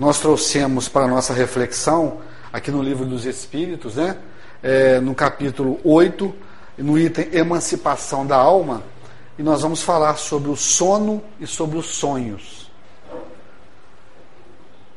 [0.00, 4.16] nós trouxemos para a nossa reflexão, aqui no livro dos Espíritos, né?
[4.62, 6.34] É, no capítulo 8,
[6.78, 8.82] no item Emancipação da Alma,
[9.38, 12.70] e nós vamos falar sobre o sono e sobre os sonhos.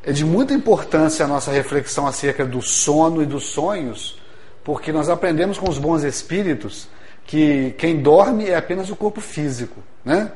[0.02, 4.18] É de muita importância a nossa reflexão acerca do sono e dos sonhos,
[4.64, 6.88] porque nós aprendemos com os bons espíritos
[7.26, 10.32] que quem dorme é apenas o corpo físico, né?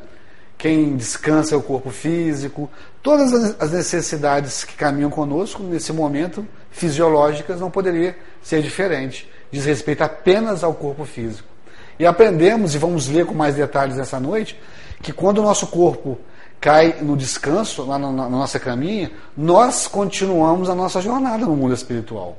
[0.68, 2.70] Quem descansa é o corpo físico,
[3.02, 10.02] todas as necessidades que caminham conosco nesse momento fisiológicas não poderia ser diferente, diz respeito
[10.02, 11.48] apenas ao corpo físico.
[11.98, 14.60] E aprendemos, e vamos ler com mais detalhes essa noite,
[15.02, 16.20] que quando o nosso corpo
[16.60, 22.38] cai no descanso, lá na nossa caminha, nós continuamos a nossa jornada no mundo espiritual.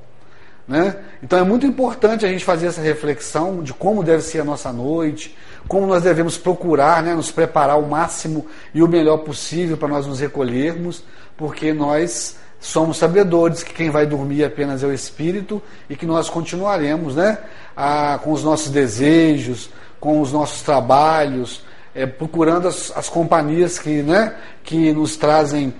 [0.68, 0.96] Né?
[1.22, 4.70] Então é muito importante a gente fazer essa reflexão de como deve ser a nossa
[4.70, 5.34] noite,
[5.66, 10.06] como nós devemos procurar né, nos preparar o máximo e o melhor possível para nós
[10.06, 11.02] nos recolhermos,
[11.38, 16.28] porque nós somos sabedores que quem vai dormir apenas é o espírito e que nós
[16.28, 17.38] continuaremos né,
[17.74, 21.62] a, com os nossos desejos, com os nossos trabalhos,
[21.94, 25.72] é, procurando as, as companhias que, né, que nos trazem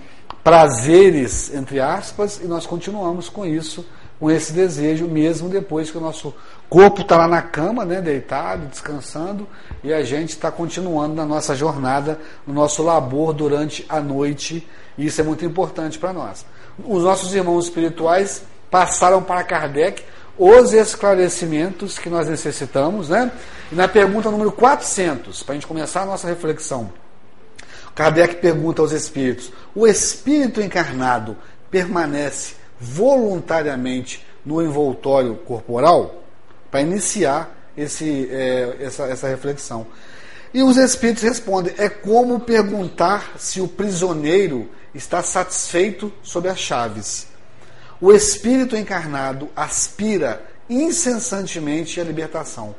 [0.43, 3.85] prazeres, entre aspas, e nós continuamos com isso,
[4.19, 6.33] com esse desejo, mesmo depois que o nosso
[6.69, 9.47] corpo está lá na cama, né, deitado, descansando,
[9.83, 14.67] e a gente está continuando na nossa jornada, no nosso labor durante a noite,
[14.97, 16.45] e isso é muito importante para nós.
[16.83, 20.03] Os nossos irmãos espirituais passaram para Kardec
[20.37, 23.31] os esclarecimentos que nós necessitamos, né?
[23.71, 26.91] E na pergunta número 400, para a gente começar a nossa reflexão,
[27.93, 31.35] Kardec pergunta aos espíritos: o espírito encarnado
[31.69, 36.23] permanece voluntariamente no envoltório corporal?
[36.71, 39.87] Para iniciar esse, é, essa, essa reflexão.
[40.53, 47.27] E os espíritos respondem: é como perguntar se o prisioneiro está satisfeito sob as chaves.
[48.01, 52.75] O espírito encarnado aspira incessantemente à libertação.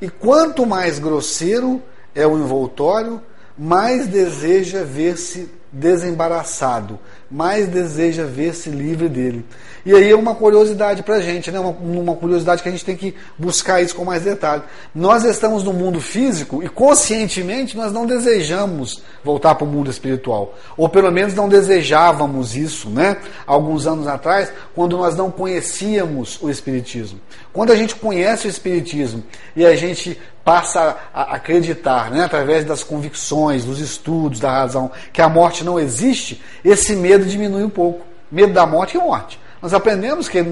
[0.00, 1.82] E quanto mais grosseiro
[2.14, 3.22] é o envoltório,
[3.56, 6.98] mais deseja ver-se desembaraçado,
[7.30, 9.44] mais deseja ver-se livre dele.
[9.86, 11.60] E aí é uma curiosidade para a gente, né?
[11.60, 14.62] Uma, uma, curiosidade que a gente tem que buscar isso com mais detalhe.
[14.94, 20.54] Nós estamos no mundo físico e conscientemente nós não desejamos voltar para o mundo espiritual.
[20.74, 23.18] Ou pelo menos não desejávamos isso, né?
[23.46, 27.20] Alguns anos atrás, quando nós não conhecíamos o Espiritismo.
[27.52, 29.22] Quando a gente conhece o Espiritismo
[29.54, 35.22] e a gente passa a acreditar, né, através das convicções, dos estudos, da razão, que
[35.22, 38.04] a morte não existe, esse medo diminui um pouco.
[38.30, 39.38] Medo da morte e morte.
[39.64, 40.44] Nós aprendemos que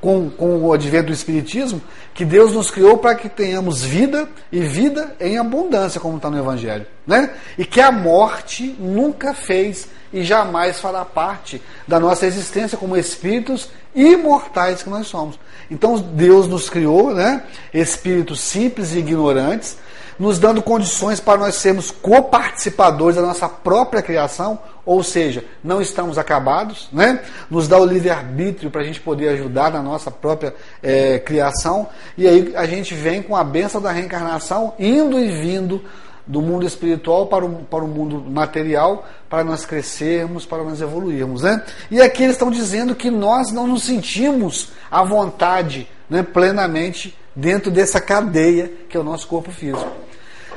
[0.00, 1.80] com, com o advento do Espiritismo,
[2.12, 6.36] que Deus nos criou para que tenhamos vida e vida em abundância, como está no
[6.36, 6.84] Evangelho.
[7.06, 7.30] Né?
[7.56, 13.70] E que a morte nunca fez e jamais fará parte da nossa existência como espíritos
[13.94, 15.38] imortais que nós somos.
[15.70, 19.78] Então Deus nos criou, né, espíritos simples e ignorantes,
[20.18, 26.16] nos dando condições para nós sermos coparticipadores da nossa própria criação, ou seja, não estamos
[26.18, 27.20] acabados, né?
[27.50, 32.26] nos dá o livre-arbítrio para a gente poder ajudar na nossa própria é, criação, e
[32.26, 35.82] aí a gente vem com a benção da reencarnação, indo e vindo
[36.26, 41.42] do mundo espiritual para o, para o mundo material, para nós crescermos, para nós evoluirmos.
[41.42, 41.62] Né?
[41.90, 47.70] E aqui eles estão dizendo que nós não nos sentimos à vontade né, plenamente dentro
[47.70, 50.05] dessa cadeia que é o nosso corpo físico.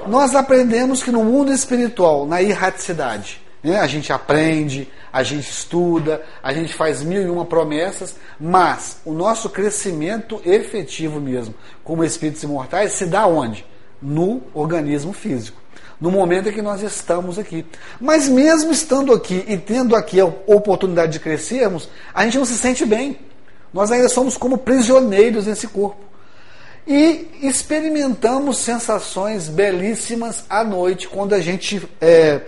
[0.08, 6.24] Nós aprendemos que no mundo espiritual, na erraticidade, né, a gente aprende, a gente estuda,
[6.42, 12.44] a gente faz mil e uma promessas, mas o nosso crescimento efetivo mesmo, como espíritos
[12.44, 13.66] imortais, se dá onde?
[14.02, 15.60] No organismo físico
[16.00, 17.66] no momento em que nós estamos aqui.
[18.00, 22.58] Mas mesmo estando aqui e tendo aqui a oportunidade de crescermos, a gente não se
[22.58, 23.18] sente bem.
[23.74, 26.09] Nós ainda somos como prisioneiros nesse corpo.
[26.90, 32.42] E experimentamos sensações belíssimas à noite, quando a gente é,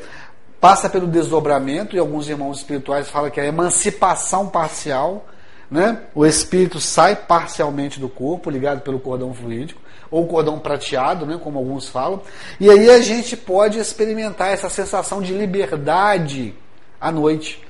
[0.59, 5.27] passa pelo desdobramento, e alguns irmãos espirituais falam que é a emancipação parcial.
[5.69, 5.99] Né?
[6.15, 9.79] O espírito sai parcialmente do corpo, ligado pelo cordão fluídico
[10.09, 12.21] ou cordão prateado, né, como alguns falam.
[12.59, 16.55] E aí a gente pode experimentar essa sensação de liberdade
[16.99, 17.63] à noite.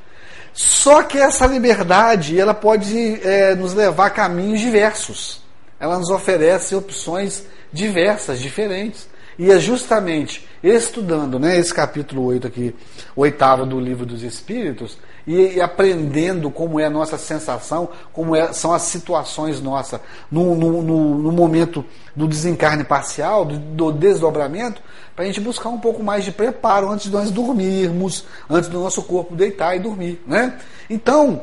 [0.53, 5.40] Só que essa liberdade ela pode é, nos levar a caminhos diversos.
[5.81, 7.43] Ela nos oferece opções
[7.73, 9.09] diversas, diferentes.
[9.39, 12.75] E é justamente estudando né, esse capítulo 8 aqui,
[13.15, 18.53] oitavo do livro dos Espíritos, e, e, aprendendo como é a nossa sensação, como é,
[18.53, 19.99] são as situações nossas
[20.31, 21.83] no, no, no, no momento
[22.15, 24.81] do desencarne parcial, do, do desdobramento,
[25.15, 28.79] para a gente buscar um pouco mais de preparo antes de nós dormirmos, antes do
[28.79, 30.21] nosso corpo deitar e dormir.
[30.27, 30.59] Né?
[30.89, 31.41] Então,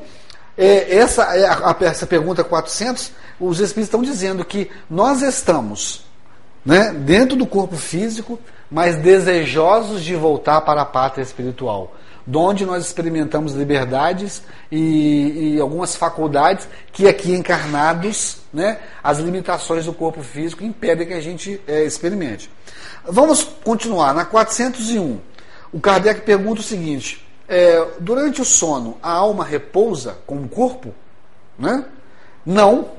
[0.56, 6.04] é, essa, é essa pergunta 400, os Espíritos estão dizendo que nós estamos
[6.64, 8.38] né, dentro do corpo físico,
[8.70, 11.94] mas desejosos de voltar para a pátria espiritual
[12.36, 19.94] onde nós experimentamos liberdades e, e, algumas faculdades que aqui encarnados, né, as limitações do
[19.94, 22.50] corpo físico impedem que a gente é, experimente.
[23.04, 24.12] Vamos continuar.
[24.12, 25.20] Na 401,
[25.72, 30.94] o Kardec pergunta o seguinte: é, durante o sono, a alma repousa com o corpo?
[31.58, 31.84] Né?
[32.44, 32.90] Não,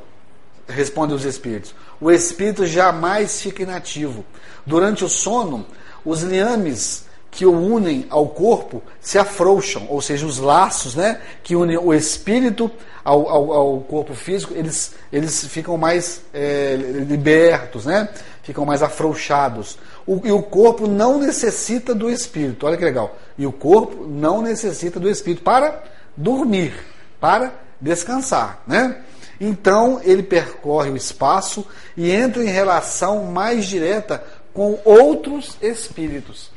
[0.69, 1.73] respondem os espíritos.
[1.99, 4.23] O espírito jamais fica inativo.
[4.65, 5.65] Durante o sono,
[6.05, 11.55] os liames que o unem ao corpo se afrouxam, ou seja, os laços né, que
[11.55, 12.71] unem o espírito
[13.03, 16.75] ao, ao, ao corpo físico, eles, eles ficam mais é,
[17.07, 18.09] libertos, né,
[18.41, 19.77] ficam mais afrouxados.
[20.07, 23.15] O, e o corpo não necessita do espírito, olha que legal.
[23.37, 25.83] E o corpo não necessita do espírito para
[26.17, 26.73] dormir,
[27.19, 28.61] para descansar.
[28.65, 28.97] Né?
[29.39, 31.65] Então ele percorre o espaço
[31.95, 36.51] e entra em relação mais direta com outros espíritos.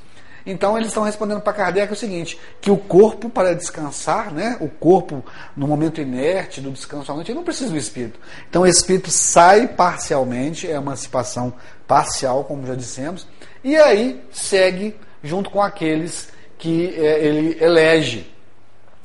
[0.44, 4.68] Então eles estão respondendo para Kardec o seguinte, que o corpo para descansar, né, o
[4.68, 5.24] corpo
[5.56, 8.18] no momento inerte do descanso à noite, ele não precisa do espírito.
[8.48, 11.52] Então o espírito sai parcialmente, é emancipação
[11.86, 13.26] parcial, como já dissemos,
[13.62, 16.28] e aí segue junto com aqueles
[16.58, 18.32] que é, ele elege.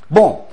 [0.10, 0.48] Bom,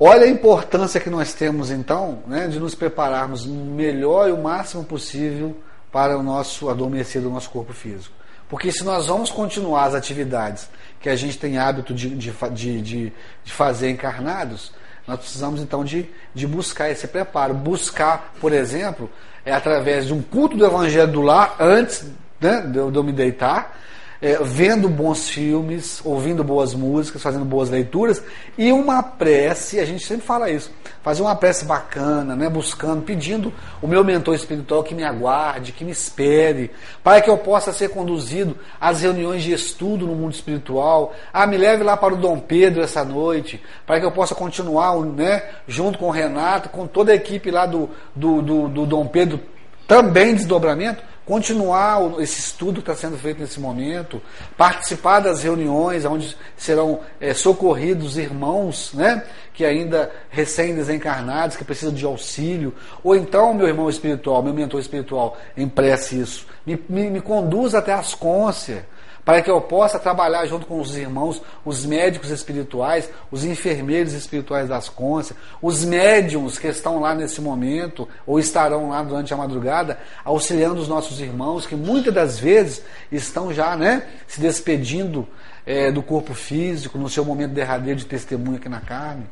[0.00, 4.82] olha a importância que nós temos então né, de nos prepararmos melhor e o máximo
[4.82, 5.54] possível
[5.92, 8.14] para o nosso adormecer do nosso corpo físico.
[8.48, 10.68] Porque se nós vamos continuar as atividades
[11.00, 14.72] que a gente tem hábito de, de, de, de, fazer encarnados,
[15.06, 17.54] nós precisamos então de, de buscar esse preparo.
[17.54, 19.08] Buscar, por exemplo,
[19.44, 22.10] é através de um culto do Evangelho do Lar, antes
[22.40, 23.78] né, de, de eu me deitar,
[24.22, 28.22] é, vendo bons filmes, ouvindo boas músicas, fazendo boas leituras
[28.58, 30.70] e uma prece, a gente sempre fala isso,
[31.02, 35.84] fazer uma prece bacana, né, buscando, pedindo o meu mentor espiritual que me aguarde, que
[35.84, 36.70] me espere,
[37.02, 41.14] para que eu possa ser conduzido às reuniões de estudo no mundo espiritual.
[41.32, 44.94] Ah, me leve lá para o Dom Pedro essa noite, para que eu possa continuar
[45.00, 49.06] né, junto com o Renato, com toda a equipe lá do, do, do, do Dom
[49.06, 49.40] Pedro,
[49.88, 54.20] também desdobramento, continuar esse estudo que está sendo feito nesse momento,
[54.56, 59.22] participar das reuniões onde serão é, socorridos irmãos né,
[59.54, 62.74] que ainda recém-desencarnados, que precisam de auxílio,
[63.04, 67.92] ou então meu irmão espiritual, meu mentor espiritual, empreste isso, me, me, me conduz até
[67.92, 68.82] as côncias
[69.30, 74.68] para que eu possa trabalhar junto com os irmãos, os médicos espirituais, os enfermeiros espirituais
[74.68, 80.00] das consciências, os médiums que estão lá nesse momento ou estarão lá durante a madrugada,
[80.24, 82.82] auxiliando os nossos irmãos que muitas das vezes
[83.12, 85.28] estão já né, se despedindo
[85.64, 89.26] é, do corpo físico, no seu momento derradeiro de testemunho aqui na carne.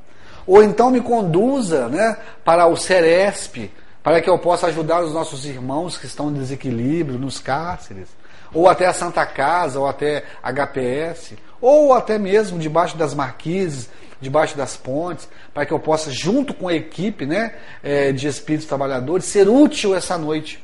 [0.47, 3.69] Ou então me conduza né, para o Ceresp,
[4.00, 8.17] para que eu possa ajudar os nossos irmãos que estão em desequilíbrio nos cárceres
[8.53, 13.89] ou até a Santa Casa, ou até HPS, ou até mesmo debaixo das marquises,
[14.21, 18.67] debaixo das pontes, para que eu possa, junto com a equipe né, é, de espíritos
[18.67, 20.62] trabalhadores, ser útil essa noite.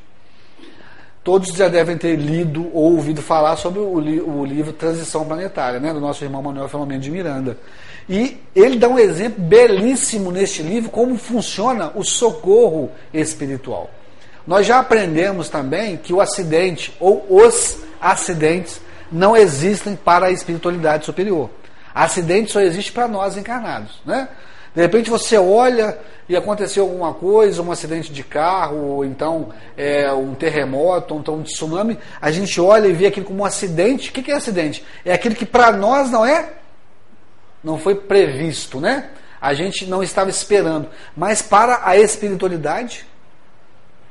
[1.23, 5.79] Todos já devem ter lido ou ouvido falar sobre o, li o livro Transição Planetária,
[5.79, 7.57] né, do nosso irmão Manuel Filomeno de Miranda.
[8.07, 13.89] E ele dá um exemplo belíssimo neste livro como funciona o socorro espiritual.
[14.45, 18.79] Nós já aprendemos também que o acidente ou os acidentes
[19.11, 21.49] não existem para a espiritualidade superior.
[21.93, 24.27] Acidente só existe para nós encarnados, né?
[24.75, 25.97] De repente você olha
[26.27, 31.35] e aconteceu alguma coisa, um acidente de carro, ou então é, um terremoto, ou então
[31.35, 34.09] um tsunami, a gente olha e vê aquilo como um acidente.
[34.09, 34.85] O que é acidente?
[35.05, 36.49] É aquilo que para nós não é,
[37.63, 39.11] não foi previsto, né?
[39.39, 40.89] A gente não estava esperando.
[41.15, 43.05] Mas para a espiritualidade,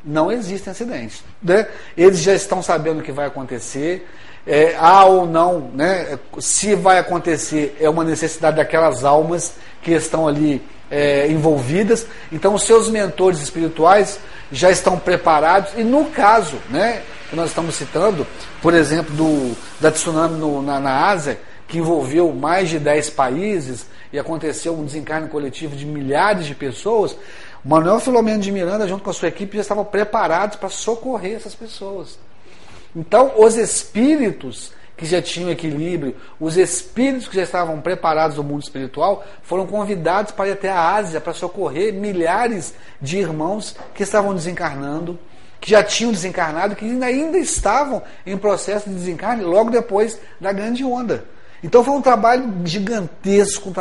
[0.04, 1.22] não existem acidentes.
[1.42, 1.66] Né?
[1.96, 4.06] Eles já estão sabendo o que vai acontecer.
[4.46, 10.28] É, há ou não, né, se vai acontecer, é uma necessidade daquelas almas que estão
[10.28, 12.06] ali é, envolvidas.
[12.30, 14.18] Então, os seus mentores espirituais
[14.52, 15.72] já estão preparados.
[15.76, 18.26] E no caso né, que nós estamos citando,
[18.60, 23.86] por exemplo, do, da tsunami no, na, na Ásia, que envolveu mais de 10 países
[24.12, 27.16] e aconteceu um desencarne coletivo de milhares de pessoas,
[27.64, 31.54] Manuel Filomeno de Miranda, junto com a sua equipe, já estavam preparados para socorrer essas
[31.54, 32.18] pessoas.
[32.94, 38.62] Então, os espíritos que já tinham equilíbrio, os espíritos que já estavam preparados no mundo
[38.62, 44.34] espiritual, foram convidados para ir até a Ásia para socorrer milhares de irmãos que estavam
[44.34, 45.18] desencarnando,
[45.58, 50.84] que já tinham desencarnado, que ainda estavam em processo de desencarne logo depois da grande
[50.84, 51.24] onda.
[51.64, 53.72] Então foi um trabalho gigantesco,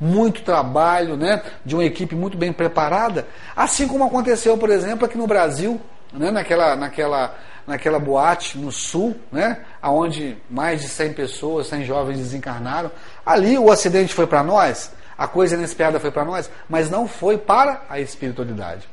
[0.00, 5.18] muito trabalho, né, de uma equipe muito bem preparada, assim como aconteceu, por exemplo, aqui
[5.18, 5.80] no Brasil,
[6.12, 7.34] né, naquela, naquela
[7.64, 12.90] naquela boate no sul, né, aonde mais de 100 pessoas, 100 jovens desencarnaram.
[13.24, 17.38] Ali o acidente foi para nós, a coisa inesperada foi para nós, mas não foi
[17.38, 18.88] para a espiritualidade.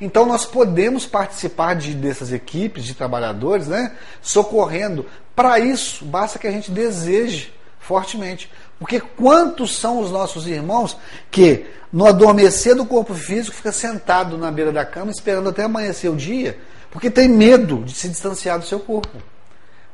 [0.00, 5.06] Então nós podemos participar de, dessas equipes de trabalhadores, né, socorrendo.
[5.34, 8.50] Para isso, basta que a gente deseje fortemente.
[8.78, 10.96] Porque quantos são os nossos irmãos
[11.30, 16.10] que, no adormecer do corpo físico, fica sentado na beira da cama esperando até amanhecer
[16.10, 16.58] o dia
[16.96, 19.18] porque tem medo de se distanciar do seu corpo.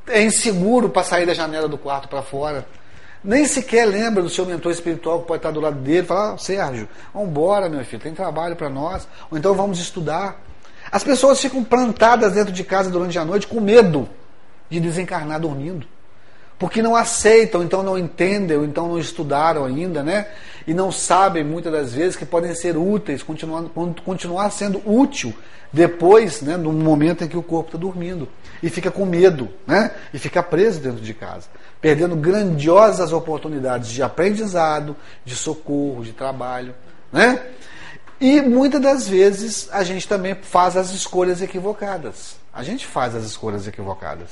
[0.06, 2.64] É inseguro para sair da janela do quarto para fora.
[3.24, 6.06] Nem sequer lembra do seu mentor espiritual que pode estar do lado dele.
[6.06, 9.06] Fala, ah, Sérgio, vamos embora, meu filho, tem trabalho para nós.
[9.30, 10.42] Ou então vamos estudar.
[10.90, 14.08] As pessoas ficam plantadas dentro de casa durante a noite com medo
[14.68, 15.86] de desencarnar dormindo
[16.62, 20.28] porque não aceitam, então não entendem, ou então não estudaram ainda, né?
[20.64, 23.64] E não sabem muitas das vezes que podem ser úteis, continuar,
[24.04, 25.34] continuar sendo útil
[25.72, 28.28] depois, né, no momento em que o corpo está dormindo.
[28.62, 29.90] E fica com medo, né?
[30.14, 31.48] E fica preso dentro de casa,
[31.82, 36.74] perdendo grandiosas oportunidades de aprendizado, de socorro, de trabalho,
[37.12, 37.42] né?
[38.18, 42.36] E muitas das vezes a gente também faz as escolhas equivocadas.
[42.54, 44.30] A gente faz as escolhas equivocadas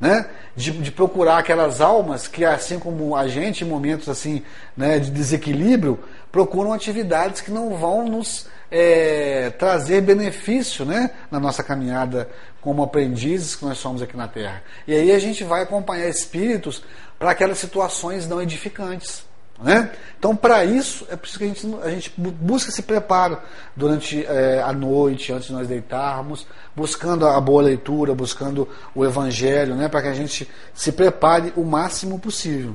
[0.00, 0.26] né?
[0.56, 4.42] De, de, procurar aquelas almas que, assim como a gente, em momentos assim
[4.74, 5.98] né, de desequilíbrio,
[6.32, 12.28] procuram atividades que não vão nos é, trazer benefício né, na nossa caminhada
[12.60, 14.62] como aprendizes que nós somos aqui na Terra.
[14.86, 16.82] E aí a gente vai acompanhar espíritos
[17.18, 19.24] para aquelas situações não edificantes.
[19.62, 19.92] Né?
[20.18, 23.38] Então, para isso, é preciso que a gente, a gente busque esse preparo
[23.76, 29.74] durante é, a noite, antes de nós deitarmos, buscando a boa leitura, buscando o Evangelho,
[29.74, 29.86] né?
[29.88, 32.74] para que a gente se prepare o máximo possível.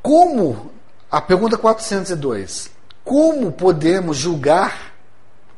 [0.00, 0.70] Como,
[1.10, 2.70] a pergunta 402,
[3.08, 4.92] como podemos julgar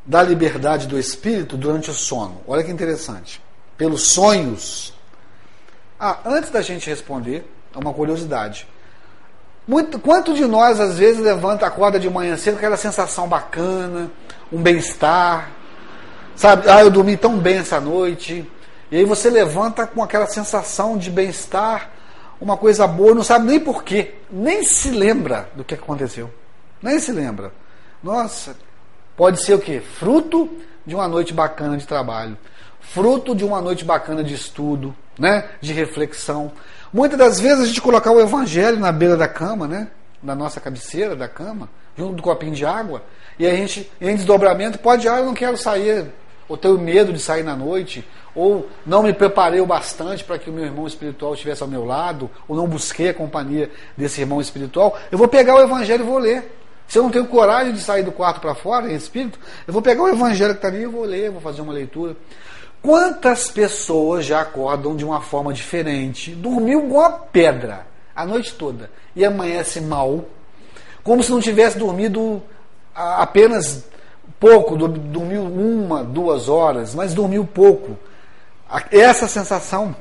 [0.05, 2.39] da liberdade do espírito durante o sono?
[2.47, 3.41] Olha que interessante.
[3.77, 4.93] Pelos sonhos.
[5.99, 8.65] Ah, antes da gente responder, é uma curiosidade.
[9.67, 14.09] Muito, quanto de nós, às vezes, levanta, acorda de manhã cedo com aquela sensação bacana,
[14.49, 15.51] um bem-estar,
[16.37, 16.69] sabe?
[16.69, 18.49] Ah, eu dormi tão bem essa noite.
[18.89, 21.89] E aí você levanta com aquela sensação de bem-estar,
[22.39, 26.31] uma coisa boa, não sabe nem porquê, nem se lembra do que aconteceu.
[26.81, 27.51] Nem se lembra.
[28.03, 28.55] Nossa,
[29.15, 29.79] pode ser o quê?
[29.79, 30.49] Fruto
[30.85, 32.37] de uma noite bacana de trabalho,
[32.79, 35.49] fruto de uma noite bacana de estudo, né?
[35.61, 36.51] de reflexão.
[36.91, 39.87] Muitas das vezes a gente colocar o evangelho na beira da cama, né?
[40.21, 43.03] Na nossa cabeceira da cama, junto do copinho de água,
[43.39, 46.11] e a gente, em desdobramento, pode, ah, eu não quero sair,
[46.47, 50.49] ou tenho medo de sair na noite, ou não me preparei o bastante para que
[50.49, 54.41] o meu irmão espiritual estivesse ao meu lado, ou não busquei a companhia desse irmão
[54.41, 56.60] espiritual, eu vou pegar o evangelho e vou ler.
[56.91, 59.81] Se eu não tenho coragem de sair do quarto para fora em espírito, eu vou
[59.81, 62.17] pegar o evangelho que está ali e vou ler, vou fazer uma leitura.
[62.81, 68.91] Quantas pessoas já acordam de uma forma diferente, dormiu igual a pedra a noite toda
[69.15, 70.25] e amanhece mal,
[71.01, 72.43] como se não tivesse dormido
[72.93, 73.85] apenas
[74.37, 77.97] pouco, dormiu uma, duas horas, mas dormiu pouco.
[78.91, 79.95] Essa sensação,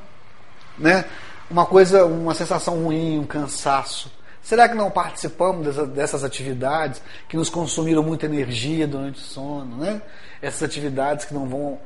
[0.76, 1.04] né?
[1.49, 4.11] Uma coisa, uma sensação ruim, um cansaço.
[4.42, 9.76] Será que não participamos dessa, dessas atividades que nos consumiram muita energia durante o sono,
[9.76, 10.00] né?
[10.40, 11.78] Essas atividades que não vão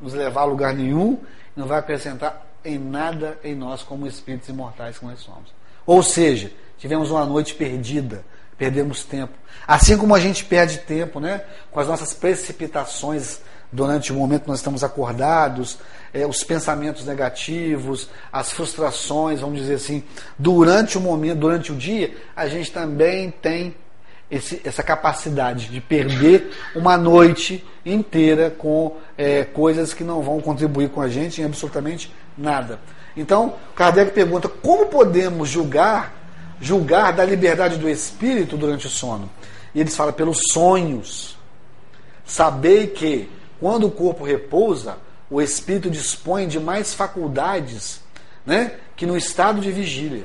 [0.00, 1.18] nos levar a lugar nenhum,
[1.54, 5.52] não vai acrescentar em nada em nós como espíritos imortais que nós somos.
[5.86, 8.24] Ou seja, tivemos uma noite perdida,
[8.58, 9.32] perdemos tempo.
[9.66, 13.40] Assim como a gente perde tempo, né, com as nossas precipitações
[13.72, 15.78] durante o momento que nós estamos acordados,
[16.12, 20.04] é, os pensamentos negativos, as frustrações, vamos dizer assim,
[20.38, 23.74] durante o momento, durante o dia, a gente também tem
[24.30, 30.90] esse, essa capacidade de perder uma noite inteira com é, coisas que não vão contribuir
[30.90, 32.78] com a gente em absolutamente nada.
[33.16, 36.14] Então, Kardec pergunta: como podemos julgar,
[36.60, 39.28] julgar da liberdade do espírito durante o sono?
[39.74, 41.36] E eles falam pelos sonhos.
[42.24, 43.28] Sabei que
[43.62, 44.96] quando o corpo repousa,
[45.30, 48.00] o espírito dispõe de mais faculdades,
[48.44, 50.24] né, que no estado de vigília.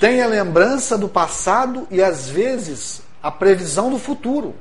[0.00, 4.54] Tem a lembrança do passado e às vezes a previsão do futuro,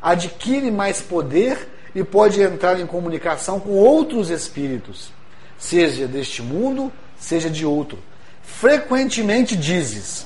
[0.00, 5.10] adquire mais poder e pode entrar em comunicação com outros espíritos,
[5.58, 7.98] seja deste mundo, seja de outro.
[8.44, 10.24] Frequentemente dizes: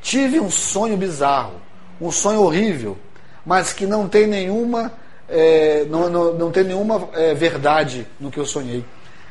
[0.00, 1.60] Tive um sonho bizarro,
[2.00, 2.96] um sonho horrível,
[3.44, 4.90] mas que não tem nenhuma,
[5.30, 8.84] é, não, não, não, tem nenhuma é, verdade no que eu sonhei.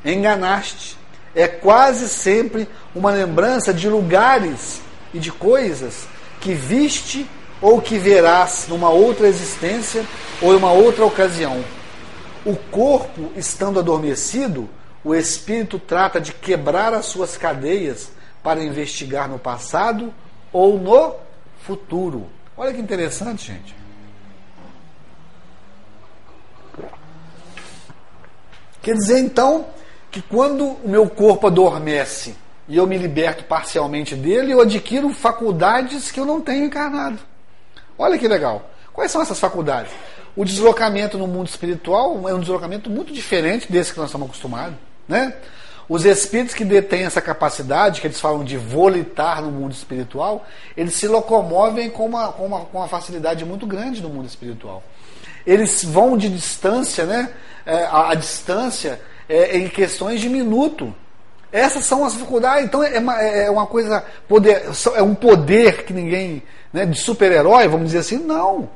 [0.04, 0.98] Enganaste.
[1.36, 4.82] É quase sempre uma lembrança de lugares
[5.14, 6.08] e de coisas
[6.42, 7.30] que viste
[7.62, 10.04] ou que verás numa outra existência
[10.42, 11.64] ou em uma outra ocasião.
[12.46, 14.70] O corpo estando adormecido,
[15.04, 20.14] o espírito trata de quebrar as suas cadeias para investigar no passado
[20.52, 21.16] ou no
[21.62, 22.28] futuro.
[22.58, 23.76] Olha que interessante, gente.
[28.82, 29.68] Quer dizer então
[30.12, 32.36] que quando o meu corpo adormece
[32.68, 37.20] e eu me liberto parcialmente dele, eu adquiro faculdades que eu não tenho encarnado.
[37.98, 38.70] Olha que legal.
[38.94, 39.92] Quais são essas faculdades?
[40.36, 44.76] O deslocamento no mundo espiritual é um deslocamento muito diferente desse que nós estamos acostumados.
[45.08, 45.34] Né?
[45.90, 50.46] Os espíritos que detêm essa capacidade, que eles falam de volitar no mundo espiritual,
[50.78, 54.84] eles se locomovem com uma, com uma, com uma facilidade muito grande no mundo espiritual.
[55.46, 57.32] Eles vão de distância, né?
[57.66, 60.94] É, a, a, distância é, em questões de minuto.
[61.52, 62.66] Essas são as dificuldades.
[62.66, 64.64] Então é uma, é uma coisa, poder,
[64.96, 68.70] é um poder que ninguém, né, de super-herói, vamos dizer assim, não.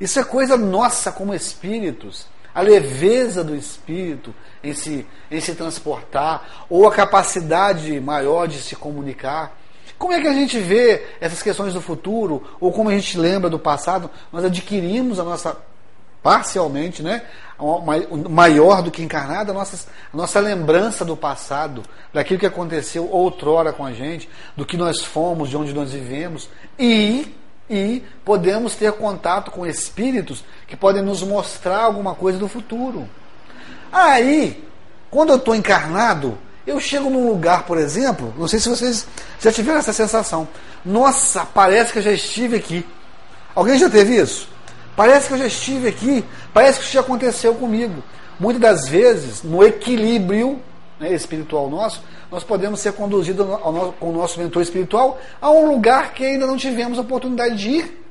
[0.00, 2.26] Isso é coisa nossa como espíritos.
[2.54, 8.76] A leveza do espírito, em se, em se transportar, ou a capacidade maior de se
[8.76, 9.58] comunicar.
[9.98, 13.50] Como é que a gente vê essas questões do futuro, ou como a gente lembra
[13.50, 14.10] do passado?
[14.32, 15.56] Nós adquirimos a nossa,
[16.24, 17.20] parcialmente, né?
[18.30, 23.72] maior do que encarnada, a nossa, a nossa lembrança do passado, daquilo que aconteceu outrora
[23.74, 27.32] com a gente, do que nós fomos, de onde nós vivemos, e,
[27.68, 33.08] e podemos ter contato com espíritos que podem nos mostrar alguma coisa do futuro.
[33.92, 34.66] Aí,
[35.10, 39.06] quando eu estou encarnado, eu chego num lugar, por exemplo, não sei se vocês
[39.38, 40.48] já tiveram essa sensação.
[40.84, 42.84] Nossa, parece que eu já estive aqui.
[43.54, 44.53] Alguém já teve isso?
[44.96, 48.02] Parece que eu já estive aqui, parece que isso já aconteceu comigo.
[48.38, 50.60] Muitas das vezes, no equilíbrio
[50.98, 55.66] né, espiritual nosso, nós podemos ser conduzidos ao, com o nosso mentor espiritual a um
[55.70, 58.04] lugar que ainda não tivemos oportunidade de ir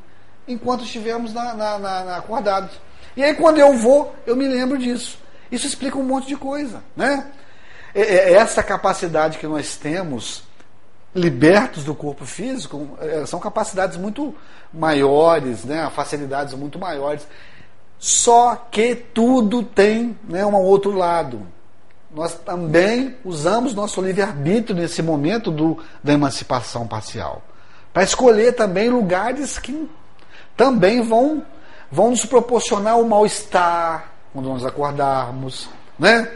[0.48, 2.72] enquanto estivemos na, na, na, acordados.
[3.16, 5.18] E aí, quando eu vou, eu me lembro disso.
[5.52, 7.28] Isso explica um monte de coisa, né?
[7.94, 10.44] É, é, essa capacidade que nós temos,
[11.16, 14.36] libertos do corpo físico, é, são capacidades muito
[14.74, 15.90] maiores, né?
[15.94, 17.28] facilidades muito maiores.
[18.00, 21.48] Só que tudo tem né, um outro lado.
[22.14, 27.42] Nós também usamos nosso livre-arbítrio nesse momento do, da emancipação parcial.
[27.94, 29.90] Para escolher também lugares que
[30.58, 31.44] também vão,
[31.92, 36.30] vão nos proporcionar o mal-estar, quando nós acordarmos, né?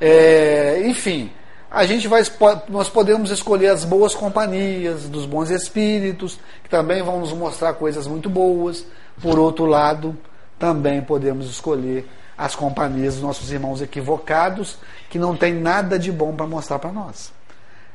[0.00, 1.30] É, enfim,
[1.74, 2.22] a gente vai,
[2.68, 8.06] nós podemos escolher as boas companhias dos bons espíritos, que também vão nos mostrar coisas
[8.06, 8.84] muito boas.
[9.22, 10.14] Por outro lado,
[10.58, 12.06] também podemos escolher
[12.36, 14.76] as companhias dos nossos irmãos equivocados,
[15.08, 17.32] que não tem nada de bom para mostrar para nós.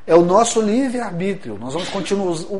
[0.04, 1.56] É o nosso livre-arbítrio.
[1.56, 1.88] Nós vamos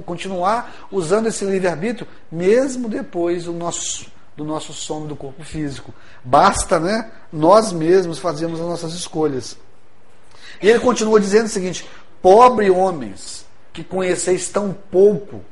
[0.05, 5.93] continuar usando esse livre-arbítrio, mesmo depois do nosso do nosso sono do corpo físico.
[6.23, 9.59] Basta, né, nós mesmos fazermos as nossas escolhas.
[10.63, 11.89] E ele continua dizendo o seguinte:
[12.21, 15.43] pobre homens que conheceis tão pouco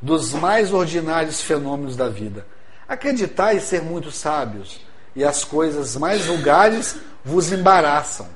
[0.00, 2.46] dos mais ordinários fenômenos da vida.
[2.88, 4.80] Acreditais ser muito sábios,
[5.14, 8.28] e as coisas mais vulgares vos embaraçam.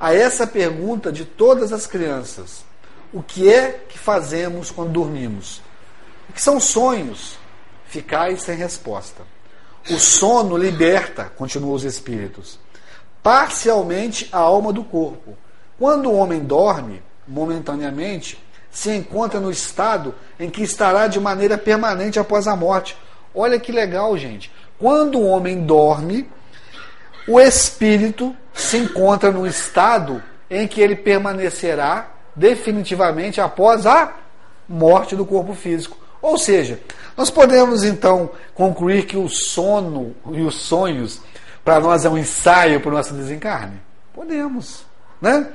[0.00, 2.64] A essa pergunta de todas as crianças:
[3.12, 5.60] o que é que fazemos quando dormimos?
[6.28, 7.38] O que são sonhos?
[7.88, 9.22] ficais sem resposta.
[9.90, 12.58] O sono liberta, continuam os espíritos,
[13.22, 15.36] parcialmente a alma do corpo.
[15.78, 22.18] Quando o homem dorme, momentaneamente, se encontra no estado em que estará de maneira permanente
[22.18, 22.96] após a morte.
[23.34, 24.52] Olha que legal, gente.
[24.78, 26.28] Quando o homem dorme,
[27.26, 34.14] o espírito se encontra no estado em que ele permanecerá definitivamente após a
[34.68, 35.98] morte do corpo físico.
[36.20, 36.80] Ou seja,
[37.16, 41.20] nós podemos então concluir que o sono e os sonhos
[41.64, 43.80] para nós é um ensaio para o nosso desencarne?
[44.14, 44.84] Podemos,
[45.20, 45.46] né?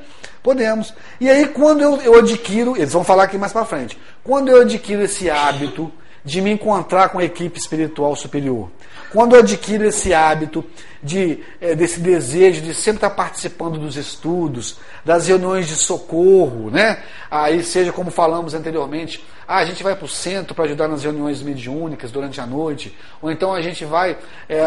[0.42, 0.94] Podemos.
[1.20, 4.62] E aí quando eu, eu adquiro, eles vão falar aqui mais para frente, quando eu
[4.62, 5.92] adquiro esse hábito
[6.24, 8.70] de me encontrar com a equipe espiritual superior.
[9.12, 10.66] Quando eu adquiro esse hábito
[11.02, 17.04] de, é, desse desejo de sempre estar participando dos estudos, das reuniões de socorro, né?
[17.30, 21.04] Aí seja como falamos anteriormente, ah, a gente vai para o centro para ajudar nas
[21.04, 24.66] reuniões mediúnicas durante a noite, ou então a gente vai é,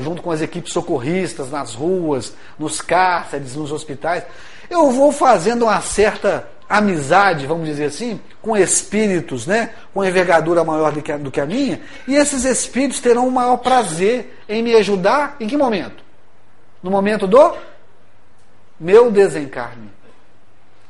[0.00, 4.24] junto com as equipes socorristas nas ruas, nos cárceres, nos hospitais.
[4.70, 10.92] Eu vou fazendo uma certa amizade, vamos dizer assim, com espíritos, né, com envergadura maior
[10.92, 14.62] do que, a, do que a minha, e esses espíritos terão o maior prazer em
[14.62, 16.04] me ajudar em que momento?
[16.82, 17.54] No momento do
[18.78, 19.90] meu desencarne.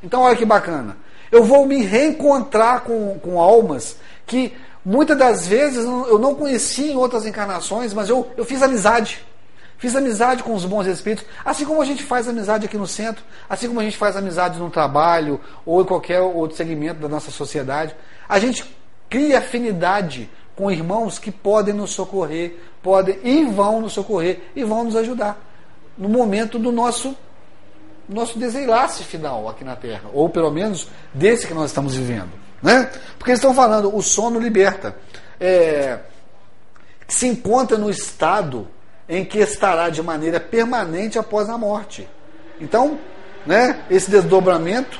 [0.02, 0.96] Então, olha que bacana.
[1.30, 6.96] Eu vou me reencontrar com, com almas que muitas das vezes eu não conheci em
[6.96, 9.24] outras encarnações, mas eu, eu fiz amizade.
[9.78, 13.22] Fiz amizade com os bons espíritos, assim como a gente faz amizade aqui no centro,
[13.48, 17.30] assim como a gente faz amizade no trabalho ou em qualquer outro segmento da nossa
[17.30, 17.94] sociedade.
[18.26, 18.64] A gente
[19.10, 24.84] cria afinidade com irmãos que podem nos socorrer, podem e vão nos socorrer e vão
[24.84, 25.38] nos ajudar
[25.96, 27.14] no momento do nosso
[28.08, 32.30] nosso desenlace final aqui na Terra, ou pelo menos desse que nós estamos vivendo,
[32.62, 32.88] né?
[33.18, 34.96] Porque eles estão falando o sono liberta,
[35.40, 35.98] é,
[37.08, 38.68] se encontra no estado
[39.08, 42.08] em que estará de maneira permanente após a morte.
[42.60, 42.98] Então,
[43.44, 44.98] né, esse desdobramento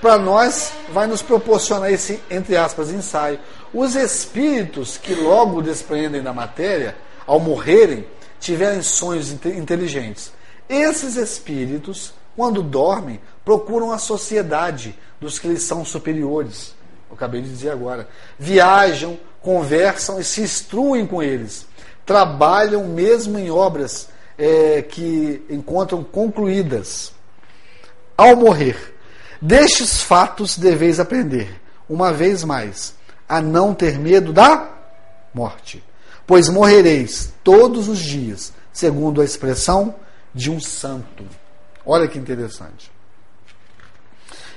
[0.00, 3.38] para nós vai nos proporcionar esse, entre aspas, ensaio.
[3.72, 8.04] Os espíritos que logo despreendem da matéria, ao morrerem,
[8.40, 10.32] tiverem sonhos inteligentes.
[10.68, 16.74] Esses espíritos, quando dormem, procuram a sociedade dos que lhes são superiores.
[17.08, 18.08] Eu acabei de dizer agora.
[18.38, 21.66] Viajam, conversam e se instruem com eles
[22.04, 27.12] trabalham mesmo em obras é, que encontram concluídas.
[28.16, 28.94] Ao morrer,
[29.40, 32.94] destes fatos deveis aprender, uma vez mais,
[33.28, 34.70] a não ter medo da
[35.32, 35.82] morte,
[36.26, 39.94] pois morrereis todos os dias, segundo a expressão
[40.34, 41.24] de um santo.
[41.84, 42.90] Olha que interessante.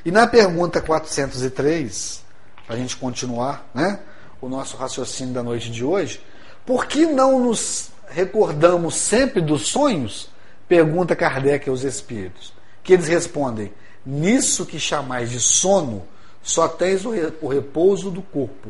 [0.04, 2.24] E na pergunta 403,
[2.68, 4.00] para a gente continuar né,
[4.40, 6.22] o nosso raciocínio da noite de hoje,
[6.65, 10.30] por que não nos recordamos sempre dos sonhos?
[10.67, 12.54] Pergunta Kardec aos espíritos.
[12.84, 13.71] Que eles respondem:
[14.06, 16.04] Nisso que chamais de sono,
[16.41, 18.69] só tens o repouso do corpo,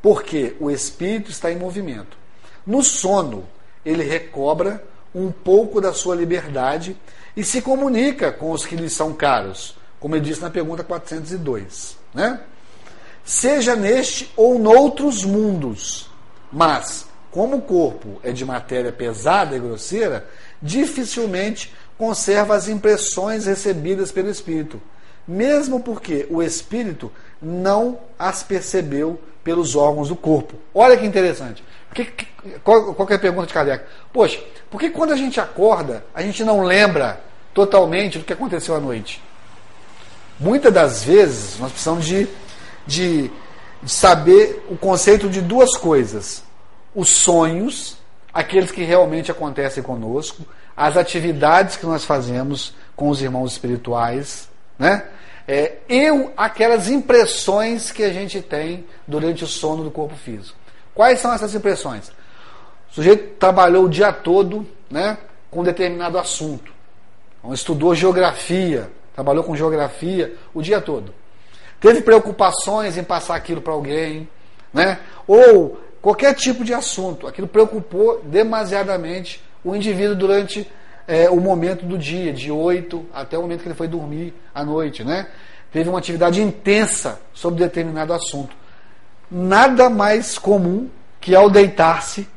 [0.00, 2.16] porque o espírito está em movimento.
[2.66, 3.44] No sono,
[3.84, 4.82] ele recobra
[5.14, 6.96] um pouco da sua liberdade
[7.36, 11.96] e se comunica com os que lhe são caros, como ele disse na pergunta 402.
[12.14, 12.40] Né?
[13.24, 16.10] Seja neste ou noutros mundos,
[16.52, 20.28] mas como o corpo é de matéria pesada e grosseira,
[20.60, 24.80] dificilmente conserva as impressões recebidas pelo espírito,
[25.26, 30.56] mesmo porque o espírito não as percebeu pelos órgãos do corpo.
[30.74, 31.64] Olha que interessante.
[31.88, 32.26] Porque,
[32.62, 33.84] qual, qual é a pergunta de Kardec?
[34.12, 34.38] Poxa,
[34.70, 37.18] por que quando a gente acorda, a gente não lembra
[37.54, 39.22] totalmente do que aconteceu à noite?
[40.38, 42.28] Muitas das vezes nós precisamos de,
[42.86, 43.30] de,
[43.82, 46.42] de saber o conceito de duas coisas
[46.94, 47.96] os sonhos,
[48.32, 50.44] aqueles que realmente acontecem conosco,
[50.76, 55.04] as atividades que nós fazemos com os irmãos espirituais, né?
[55.46, 60.56] É, e aquelas impressões que a gente tem durante o sono do corpo físico.
[60.94, 62.10] Quais são essas impressões?
[62.90, 65.18] O sujeito trabalhou o dia todo né,
[65.50, 66.72] com um determinado assunto.
[67.38, 71.12] Então, estudou geografia, trabalhou com geografia o dia todo.
[71.80, 74.28] Teve preocupações em passar aquilo para alguém,
[74.72, 75.00] né?
[75.26, 77.26] ou qualquer tipo de assunto.
[77.28, 80.68] Aquilo preocupou demasiadamente o indivíduo durante
[81.06, 84.64] é, o momento do dia, de 8 até o momento que ele foi dormir à
[84.64, 85.04] noite.
[85.04, 85.28] Né?
[85.72, 88.54] Teve uma atividade intensa sobre determinado assunto.
[89.30, 92.28] Nada mais comum que ao deitar-se,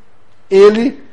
[0.49, 1.03] ele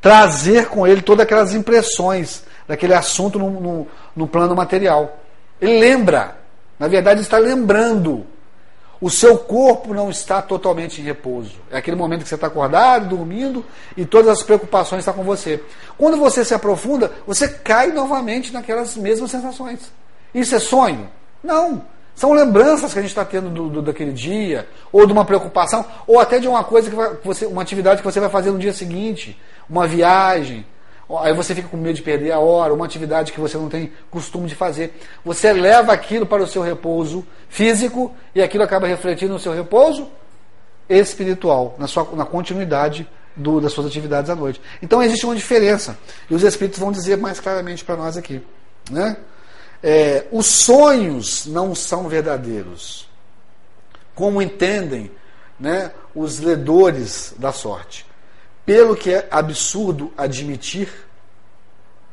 [0.00, 5.18] trazer com ele todas aquelas impressões daquele assunto no, no, no plano material.
[5.60, 6.36] Ele lembra,
[6.78, 8.24] na verdade, está lembrando
[9.02, 11.56] o seu corpo não está totalmente em repouso.
[11.72, 15.60] É aquele momento que você está acordado, dormindo e todas as preocupações estão com você.
[15.98, 19.90] Quando você se aprofunda, você cai novamente naquelas mesmas sensações.
[20.32, 21.10] Isso é sonho?
[21.42, 21.82] Não.
[22.14, 25.84] São lembranças que a gente está tendo do, do, daquele dia, ou de uma preocupação,
[26.06, 28.58] ou até de uma coisa que, vai, você, uma atividade que você vai fazer no
[28.58, 29.36] dia seguinte,
[29.68, 30.64] uma viagem,
[31.20, 33.92] Aí você fica com medo de perder a hora, uma atividade que você não tem
[34.10, 34.94] costume de fazer.
[35.24, 40.08] Você leva aquilo para o seu repouso físico e aquilo acaba refletindo no seu repouso
[40.88, 44.60] espiritual, na, sua, na continuidade do, das suas atividades à noite.
[44.80, 45.98] Então existe uma diferença.
[46.30, 48.42] E os Espíritos vão dizer mais claramente para nós aqui.
[48.90, 49.16] Né?
[49.82, 53.08] É, os sonhos não são verdadeiros.
[54.14, 55.10] Como entendem
[55.58, 58.06] né, os ledores da sorte.
[58.64, 60.88] Pelo que é absurdo admitir.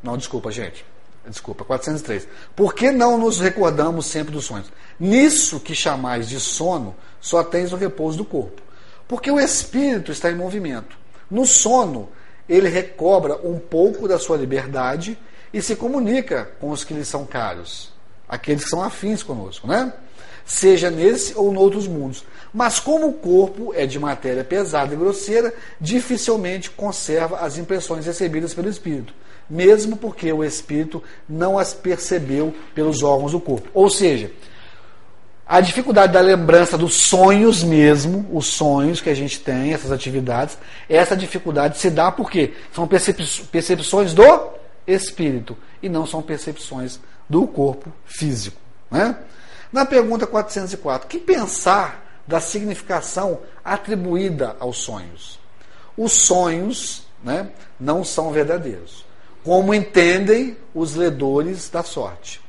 [0.02, 0.84] Não, desculpa, gente.
[1.26, 2.26] Desculpa, 403.
[2.56, 4.72] Por que não nos recordamos sempre dos sonhos?
[4.98, 8.62] Nisso que chamais de sono, só tens o repouso do corpo.
[9.06, 10.96] Porque o espírito está em movimento.
[11.30, 12.08] No sono,
[12.48, 15.16] ele recobra um pouco da sua liberdade
[15.52, 17.92] e se comunica com os que lhe são caros,
[18.28, 19.92] aqueles que são afins conosco, né?
[20.50, 22.24] Seja nesse ou em outros mundos.
[22.52, 28.52] Mas como o corpo é de matéria pesada e grosseira, dificilmente conserva as impressões recebidas
[28.52, 29.14] pelo espírito,
[29.48, 33.68] mesmo porque o espírito não as percebeu pelos órgãos do corpo.
[33.72, 34.32] Ou seja,
[35.46, 40.58] a dificuldade da lembrança dos sonhos mesmo, os sonhos que a gente tem, essas atividades,
[40.88, 44.24] essa dificuldade se dá porque são percepções do
[44.84, 48.60] espírito e não são percepções do corpo físico.
[48.90, 49.16] Né?
[49.72, 55.38] Na pergunta 404, que pensar da significação atribuída aos sonhos?
[55.96, 59.04] Os sonhos né, não são verdadeiros,
[59.44, 62.40] como entendem os ledores da sorte.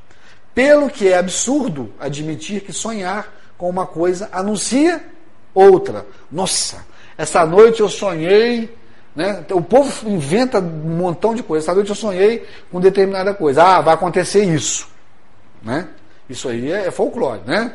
[0.54, 5.02] Pelo que é absurdo admitir que sonhar com uma coisa anuncia
[5.54, 6.06] outra.
[6.30, 6.84] Nossa,
[7.16, 8.76] essa noite eu sonhei.
[9.14, 9.44] Né?
[9.50, 11.66] O povo inventa um montão de coisas.
[11.66, 13.62] Essa noite eu sonhei com determinada coisa.
[13.62, 14.88] Ah, vai acontecer isso.
[15.62, 15.88] Né?
[16.28, 17.42] Isso aí é, é folclore.
[17.46, 17.74] Né?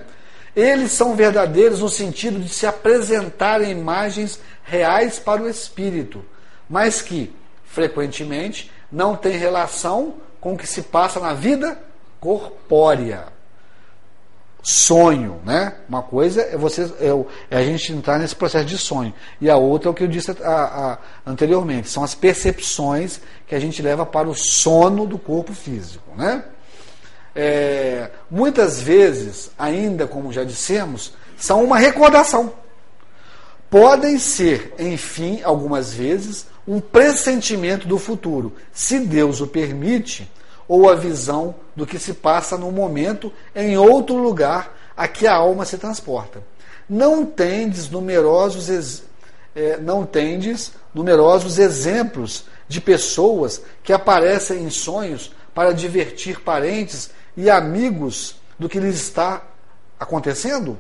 [0.56, 6.26] Eles são verdadeiros no sentido de se apresentarem imagens reais para o espírito,
[6.68, 7.34] mas que,
[7.64, 11.80] frequentemente, não têm relação com o que se passa na vida
[12.20, 13.26] corpórea.
[14.64, 15.76] Sonho, né?
[15.88, 17.08] Uma coisa é você é,
[17.52, 20.08] é, a gente entrar nesse processo de sonho e a outra é o que eu
[20.08, 25.18] disse a, a, anteriormente, são as percepções que a gente leva para o sono do
[25.18, 26.44] corpo físico, né?
[27.40, 32.52] É, muitas vezes, ainda como já dissemos, são uma recordação.
[33.70, 40.28] Podem ser, enfim, algumas vezes, um pressentimento do futuro, se Deus o permite,
[40.68, 45.36] ou a visão do que se passa no momento em outro lugar a que a
[45.36, 46.42] alma se transporta.
[46.90, 49.04] Não tendes numerosos,
[49.56, 57.52] é, não tendes numerosos exemplos de pessoas que aparecem em sonhos para divertir parentes e
[57.52, 59.44] amigos do que lhes está
[60.00, 60.78] acontecendo?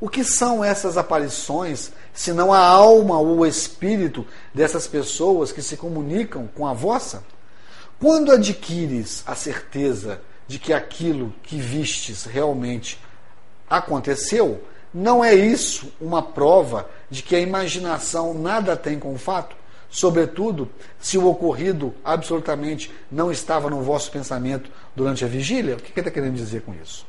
[0.00, 5.60] O que são essas aparições, se não a alma ou o espírito dessas pessoas que
[5.60, 7.22] se comunicam com a vossa?
[8.00, 12.98] Quando adquires a certeza de que aquilo que vistes realmente
[13.68, 14.62] aconteceu,
[14.94, 19.57] não é isso uma prova de que a imaginação nada tem com o fato?
[19.90, 20.68] Sobretudo,
[21.00, 25.76] se o ocorrido absolutamente não estava no vosso pensamento durante a vigília?
[25.76, 27.06] O que ele está querendo dizer com isso?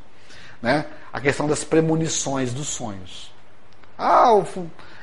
[0.61, 0.85] Né?
[1.11, 3.31] A questão das premonições dos sonhos.
[3.97, 4.45] Ah, o,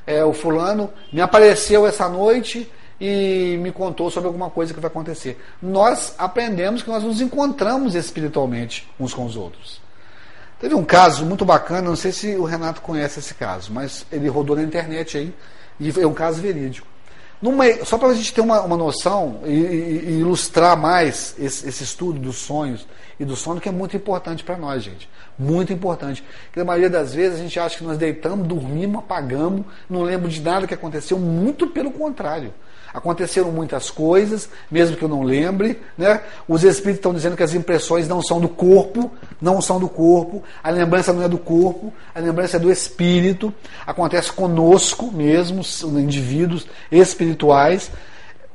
[0.07, 4.91] é, o fulano me apareceu essa noite e me contou sobre alguma coisa que vai
[4.91, 5.39] acontecer.
[5.61, 9.83] Nós aprendemos que nós nos encontramos espiritualmente uns com os outros.
[10.59, 14.29] Teve um caso muito bacana, não sei se o Renato conhece esse caso, mas ele
[14.29, 15.35] rodou na internet aí,
[15.79, 16.87] e é um caso verídico.
[17.41, 21.85] Numa, só para a gente ter uma, uma noção e, e, ilustrar mais esse, esse,
[21.85, 22.87] estudo dos sonhos
[23.21, 25.09] e do sono, que é muito importante para nós, gente.
[25.39, 26.25] Muito importante.
[26.47, 30.29] Porque a maioria das vezes a gente acha que nós deitamos, dormimos, apagamos, não lembro
[30.29, 32.55] de nada que aconteceu, muito pelo contrário.
[32.93, 35.81] Aconteceram muitas coisas, mesmo que eu não lembre.
[35.97, 36.21] Né?
[36.49, 40.43] Os espíritos estão dizendo que as impressões não são do corpo, não são do corpo,
[40.63, 43.53] a lembrança não é do corpo, a lembrança é do espírito.
[43.87, 45.63] Acontece conosco mesmo,
[45.99, 47.91] indivíduos espirituais.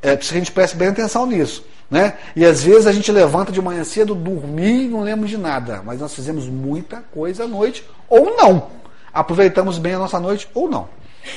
[0.02, 1.64] É preciso que a gente preste bem atenção nisso.
[1.90, 2.14] Né?
[2.36, 5.82] E às vezes a gente levanta de manhã cedo, dormir e não lembra de nada.
[5.86, 8.68] Mas nós fizemos muita coisa à noite, ou não.
[9.14, 10.88] Aproveitamos bem a nossa noite, ou não.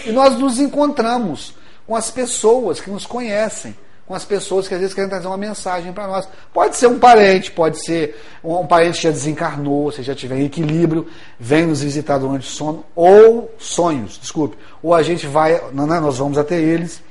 [0.07, 1.55] E nós nos encontramos
[1.87, 5.37] com as pessoas que nos conhecem, com as pessoas que às vezes querem trazer uma
[5.37, 6.29] mensagem para nós.
[6.53, 10.45] Pode ser um parente, pode ser um, parente que já desencarnou, se já tiver em
[10.45, 14.57] equilíbrio, vem nos visitar durante o sono, ou sonhos, desculpe.
[14.83, 17.03] Ou a gente vai, não, não, nós vamos até eles.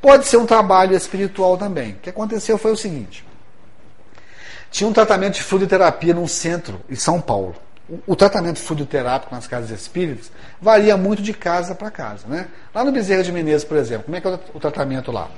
[0.00, 1.92] Pode ser um trabalho espiritual também.
[1.92, 3.24] O que aconteceu foi o seguinte:
[4.70, 7.54] tinha um tratamento de fluidoterapia num centro em São Paulo
[8.06, 12.26] o tratamento fluidoterápico nas casas espíritas varia muito de casa para casa.
[12.28, 12.46] Né?
[12.74, 15.28] Lá no Bezerra de Menezes, por exemplo, como é que é o tratamento lá?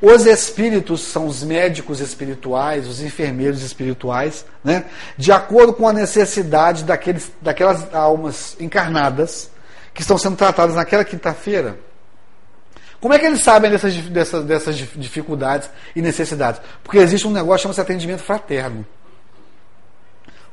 [0.00, 4.86] Os espíritos são os médicos espirituais, os enfermeiros espirituais, né?
[5.16, 9.50] de acordo com a necessidade daqueles, daquelas almas encarnadas
[9.94, 11.78] que estão sendo tratadas naquela quinta-feira.
[13.00, 16.60] Como é que eles sabem dessas, dessas, dessas dificuldades e necessidades?
[16.82, 18.86] Porque existe um negócio chamado atendimento fraterno.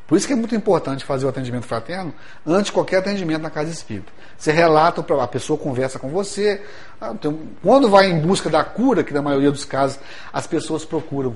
[0.10, 2.12] Por isso que é muito importante fazer o atendimento fraterno
[2.44, 4.12] antes de qualquer atendimento na casa espírita.
[4.36, 6.64] Você relata, a pessoa conversa com você.
[7.00, 10.00] Ah, então, quando vai em busca da cura, que na maioria dos casos
[10.34, 11.36] as pessoas procuram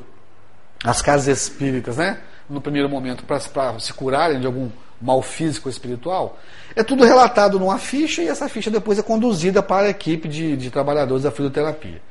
[0.84, 2.18] as casas espíritas, né?
[2.50, 3.40] No primeiro momento, para
[3.80, 6.40] se curarem de algum mal físico ou espiritual,
[6.76, 10.58] é tudo relatado numa ficha e essa ficha depois é conduzida para a equipe de,
[10.58, 12.02] de trabalhadores da fisioterapia.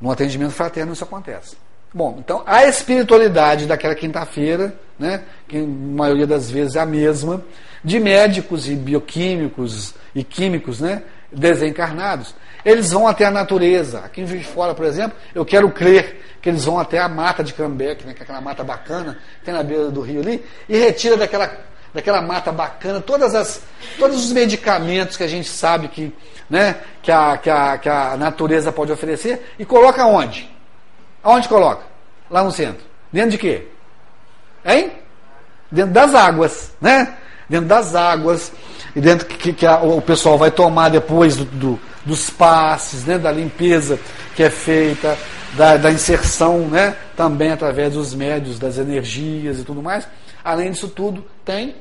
[0.00, 1.56] No atendimento fraterno isso acontece.
[1.94, 7.40] Bom, então a espiritualidade daquela quinta-feira, né, que a maioria das vezes é a mesma,
[7.84, 14.00] de médicos e bioquímicos e químicos né, desencarnados, eles vão até a natureza.
[14.00, 17.08] Aqui em Juiz de Fora, por exemplo, eu quero crer que eles vão até a
[17.08, 20.20] mata de Cambeque, né, que é aquela mata bacana, que tem na beira do rio
[20.20, 21.48] ali, e retira daquela,
[21.94, 23.62] daquela mata bacana todas as,
[24.00, 26.12] todos os medicamentos que a gente sabe que,
[26.50, 30.53] né, que, a, que, a, que a natureza pode oferecer e coloca onde?
[31.24, 31.82] Aonde coloca?
[32.30, 32.84] Lá no centro.
[33.10, 33.66] Dentro de quê?
[34.64, 34.92] Hein?
[35.70, 37.16] Dentro das águas, né?
[37.48, 38.52] Dentro das águas,
[38.94, 43.18] e dentro que, que a, o pessoal vai tomar depois do, do, dos passes, né?
[43.18, 43.98] da limpeza
[44.36, 45.16] que é feita,
[45.54, 46.96] da, da inserção, né?
[47.16, 50.06] Também através dos médios, das energias e tudo mais.
[50.44, 51.76] Além disso tudo, tem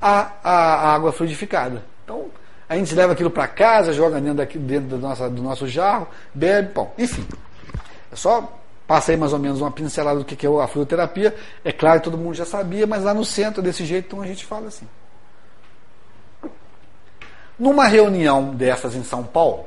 [0.00, 1.82] a, a, a água fluidificada.
[2.04, 2.26] Então,
[2.68, 6.08] a gente leva aquilo para casa, joga dentro, daqui, dentro do, nosso, do nosso jarro,
[6.34, 7.26] bebe, bom, enfim.
[8.14, 8.48] Eu só
[8.86, 11.34] passei mais ou menos uma pincelada do que é a fluidoterapia.
[11.64, 14.26] É claro que todo mundo já sabia, mas lá no centro, desse jeito, então a
[14.26, 14.88] gente fala assim.
[17.58, 19.66] Numa reunião dessas em São Paulo,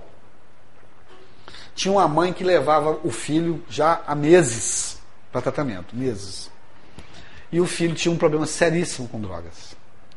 [1.76, 4.98] tinha uma mãe que levava o filho já há meses
[5.30, 6.50] para tratamento, meses.
[7.52, 9.76] E o filho tinha um problema seríssimo com drogas.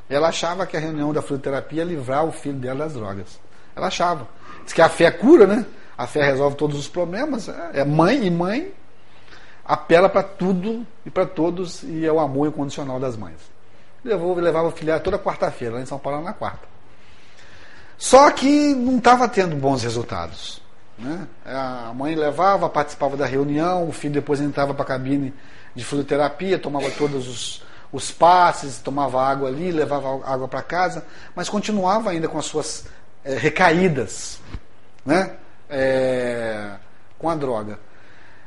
[0.08, 3.40] Ela achava que a reunião da fluidoterapia ia livrar o filho dela das drogas.
[3.74, 4.28] Ela achava.
[4.62, 5.66] Diz que a fé cura, né?
[6.00, 7.46] A fé resolve todos os problemas.
[7.46, 8.72] É, é mãe e mãe
[9.62, 13.36] apela para tudo e para todos e é o amor incondicional das mães.
[14.02, 16.66] Levou, levava o filho toda quarta-feira, lá em São Paulo na quarta.
[17.98, 20.62] Só que não estava tendo bons resultados.
[20.98, 21.28] Né?
[21.44, 25.34] A mãe levava, participava da reunião, o filho depois entrava para a cabine
[25.74, 31.04] de fluidoterapia, tomava todos os, os passes, tomava água ali, levava água para casa,
[31.36, 32.86] mas continuava ainda com as suas
[33.22, 34.40] é, recaídas.
[35.04, 35.36] Né?
[35.70, 36.72] É,
[37.18, 37.78] com a droga.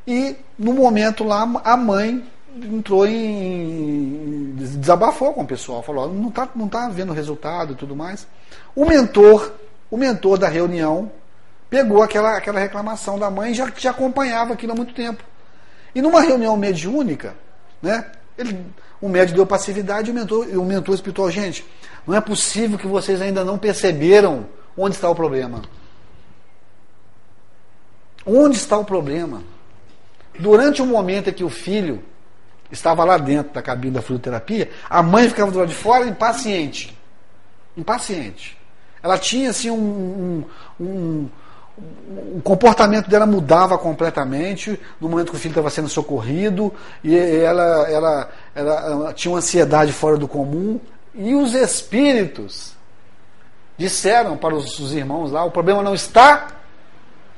[0.05, 2.23] E no momento lá, a mãe
[2.55, 4.53] entrou em.
[4.55, 8.27] desabafou com o pessoal, falou: não está não tá vendo resultado e tudo mais.
[8.75, 9.53] O mentor,
[9.89, 11.11] o mentor da reunião,
[11.69, 15.23] pegou aquela, aquela reclamação da mãe já, já acompanhava aquilo há muito tempo.
[15.95, 17.35] E numa reunião mediúnica,
[17.81, 18.05] né,
[18.37, 18.65] ele,
[18.99, 21.65] o médico deu passividade e o mentor, o mentor espiritual, gente,
[22.05, 24.45] não é possível que vocês ainda não perceberam
[24.77, 25.61] onde está o problema.
[28.25, 29.41] Onde está o problema?
[30.39, 32.03] Durante o momento em que o filho
[32.71, 36.97] estava lá dentro da cabine da fluidoterapia, a mãe ficava do lado de fora impaciente.
[37.77, 38.57] Impaciente.
[39.01, 40.45] Ela tinha assim um,
[40.79, 41.29] um, um,
[42.37, 47.89] o comportamento dela mudava completamente no momento que o filho estava sendo socorrido e ela,
[47.89, 50.79] ela, ela, ela tinha uma ansiedade fora do comum
[51.13, 52.73] e os espíritos
[53.77, 56.47] disseram para os, os irmãos lá: o problema não está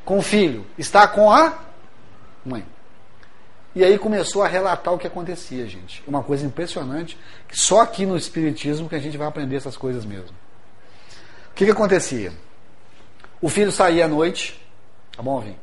[0.05, 1.57] com o filho, está com a
[2.45, 2.63] mãe.
[3.75, 6.01] E aí começou a relatar o que acontecia, gente.
[6.07, 10.05] Uma coisa impressionante, que só aqui no Espiritismo que a gente vai aprender essas coisas
[10.05, 10.29] mesmo.
[11.51, 12.31] O que, que acontecia?
[13.41, 14.61] O filho saía à noite,
[15.15, 15.57] tá bom, Vim?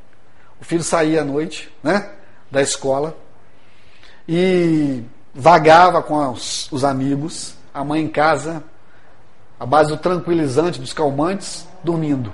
[0.61, 2.11] O filho saía à noite, né,
[2.51, 3.17] da escola,
[4.29, 5.03] e
[5.35, 8.63] vagava com os, os amigos, a mãe em casa,
[9.59, 12.33] a base do tranquilizante, dos calmantes, dormindo.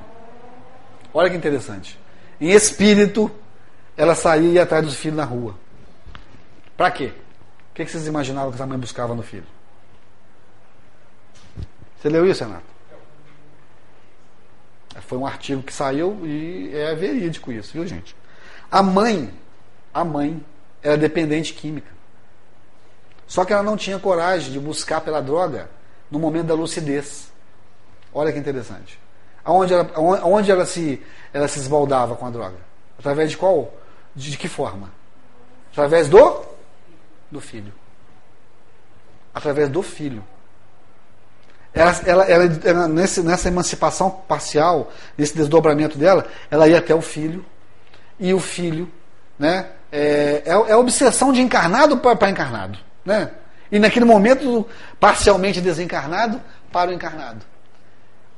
[1.13, 1.99] Olha que interessante.
[2.41, 3.31] Em espírito,
[3.97, 5.55] ela saía e ia atrás dos filhos na rua.
[6.77, 7.13] Para quê?
[7.71, 9.47] O que vocês imaginavam que essa mãe buscava no filho?
[12.01, 12.65] Você leu isso, Renato?
[15.03, 18.15] Foi um artigo que saiu e é verídico isso, viu, gente?
[18.71, 19.33] A mãe,
[19.93, 20.45] a mãe
[20.83, 21.91] era dependente química.
[23.27, 25.71] Só que ela não tinha coragem de buscar pela droga
[26.11, 27.33] no momento da lucidez.
[28.13, 28.99] Olha que interessante.
[29.49, 29.91] Aonde ela,
[30.53, 32.57] ela, se, ela se esbaldava com a droga?
[32.99, 33.73] Através de qual?
[34.15, 34.91] De, de que forma?
[35.73, 36.43] Através do?
[37.31, 37.73] Do filho.
[39.33, 40.23] Através do filho.
[41.73, 47.01] Ela, ela, ela, ela nesse, nessa emancipação parcial, nesse desdobramento dela, ela ia até o
[47.01, 47.43] filho,
[48.21, 48.93] e o filho
[49.39, 52.79] né, é, é, é obsessão de encarnado para encarnado.
[53.03, 53.31] Né?
[53.73, 54.67] E naquele momento,
[55.01, 56.39] parcialmente desencarnado
[56.71, 57.47] para o encarnado.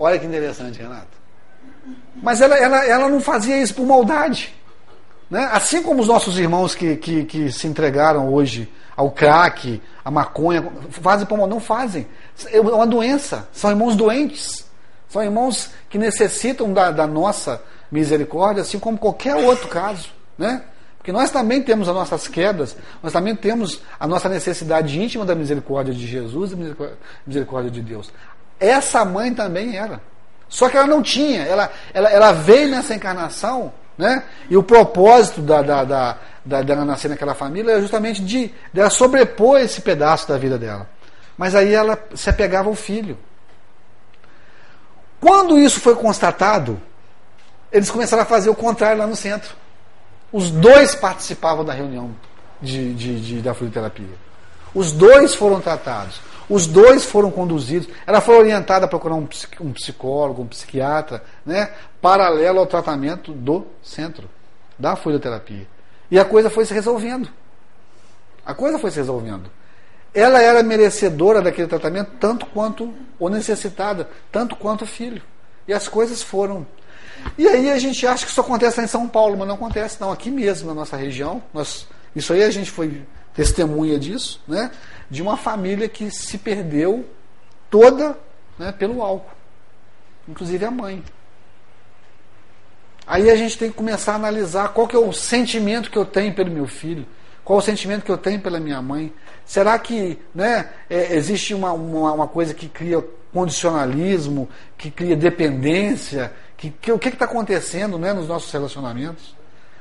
[0.00, 1.20] Olha que interessante, Renato.
[2.22, 4.54] Mas ela, ela, ela não fazia isso por maldade.
[5.30, 5.46] Né?
[5.52, 10.72] Assim como os nossos irmãos que, que, que se entregaram hoje ao crack, à maconha,
[10.90, 12.06] fazem pulmão, não fazem.
[12.46, 13.46] É uma doença.
[13.52, 14.64] São irmãos doentes.
[15.06, 20.08] São irmãos que necessitam da, da nossa misericórdia, assim como qualquer outro caso.
[20.38, 20.62] Né?
[20.96, 25.34] Porque nós também temos as nossas quedas, nós também temos a nossa necessidade íntima da
[25.34, 26.90] misericórdia de Jesus e da
[27.26, 28.10] misericórdia de Deus.
[28.60, 30.00] Essa mãe também era.
[30.48, 34.24] Só que ela não tinha, ela, ela, ela veio nessa encarnação, né?
[34.50, 38.90] E o propósito da, da, da, da, dela nascer naquela família era justamente de dela
[38.90, 40.88] sobrepor esse pedaço da vida dela.
[41.38, 43.16] Mas aí ela se apegava ao filho.
[45.20, 46.80] Quando isso foi constatado,
[47.70, 49.54] eles começaram a fazer o contrário lá no centro.
[50.32, 52.14] Os dois participavam da reunião
[52.60, 54.16] de, de, de da fluidoterapia.
[54.74, 56.20] Os dois foram tratados.
[56.50, 57.88] Os dois foram conduzidos.
[58.04, 59.28] Ela foi orientada a procurar um,
[59.60, 61.70] um psicólogo, um psiquiatra, né,
[62.02, 64.28] paralelo ao tratamento do centro,
[64.76, 65.66] da fluidoterapia.
[66.10, 67.28] E a coisa foi se resolvendo.
[68.44, 69.48] A coisa foi se resolvendo.
[70.12, 75.22] Ela era merecedora daquele tratamento tanto quanto o necessitada, tanto quanto o filho.
[75.68, 76.66] E as coisas foram
[77.36, 80.10] e aí a gente acha que isso acontece em São Paulo, mas não acontece, não.
[80.10, 83.02] Aqui mesmo, na nossa região, nós, isso aí a gente foi
[83.40, 84.70] testemunha disso, né?
[85.08, 87.08] De uma família que se perdeu
[87.70, 88.18] toda
[88.58, 89.34] né, pelo álcool.
[90.28, 91.02] Inclusive a mãe.
[93.06, 96.04] Aí a gente tem que começar a analisar qual que é o sentimento que eu
[96.04, 97.06] tenho pelo meu filho,
[97.42, 99.10] qual o sentimento que eu tenho pela minha mãe.
[99.46, 106.30] Será que né, é, existe uma, uma, uma coisa que cria condicionalismo, que cria dependência,
[106.58, 109.34] que, que, o que está acontecendo né, nos nossos relacionamentos?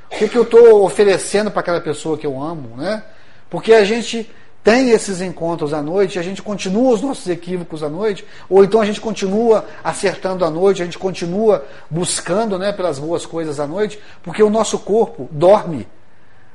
[0.10, 2.78] O que, que eu estou oferecendo para aquela pessoa que eu amo?
[2.78, 3.04] Né?
[3.50, 4.30] Porque a gente
[4.64, 8.82] tem esses encontros à noite, a gente continua os nossos equívocos à noite, ou então
[8.82, 13.66] a gente continua acertando à noite, a gente continua buscando né, pelas boas coisas à
[13.66, 15.88] noite, porque o nosso corpo dorme.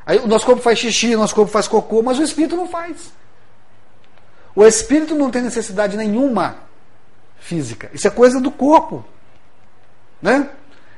[0.07, 2.69] Aí o nosso corpo faz xixi, o nosso corpo faz cocô, mas o espírito não
[2.69, 3.13] faz.
[4.55, 6.57] O espírito não tem necessidade nenhuma
[7.41, 7.91] física.
[7.93, 9.05] Isso é coisa do corpo.
[10.21, 10.49] Né?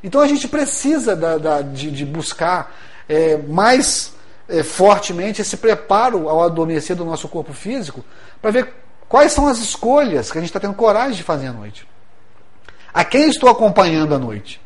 [0.03, 2.75] Então a gente precisa da, da, de, de, buscar
[3.09, 4.13] é, mais
[4.49, 8.05] é, fortemente esse preparo ao adormecer do nosso corpo físico
[8.41, 8.73] para ver
[9.09, 11.87] quais são as escolhas que a gente está tendo coragem de fazer à noite.
[12.93, 14.61] A quem estou acompanhando à noite?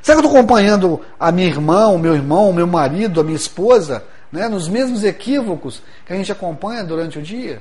[0.00, 3.24] Será que eu estou acompanhando a minha irmã, o meu irmão, o meu marido, a
[3.24, 7.60] minha esposa, né, nos mesmos equívocos que a gente acompanha durante o dia?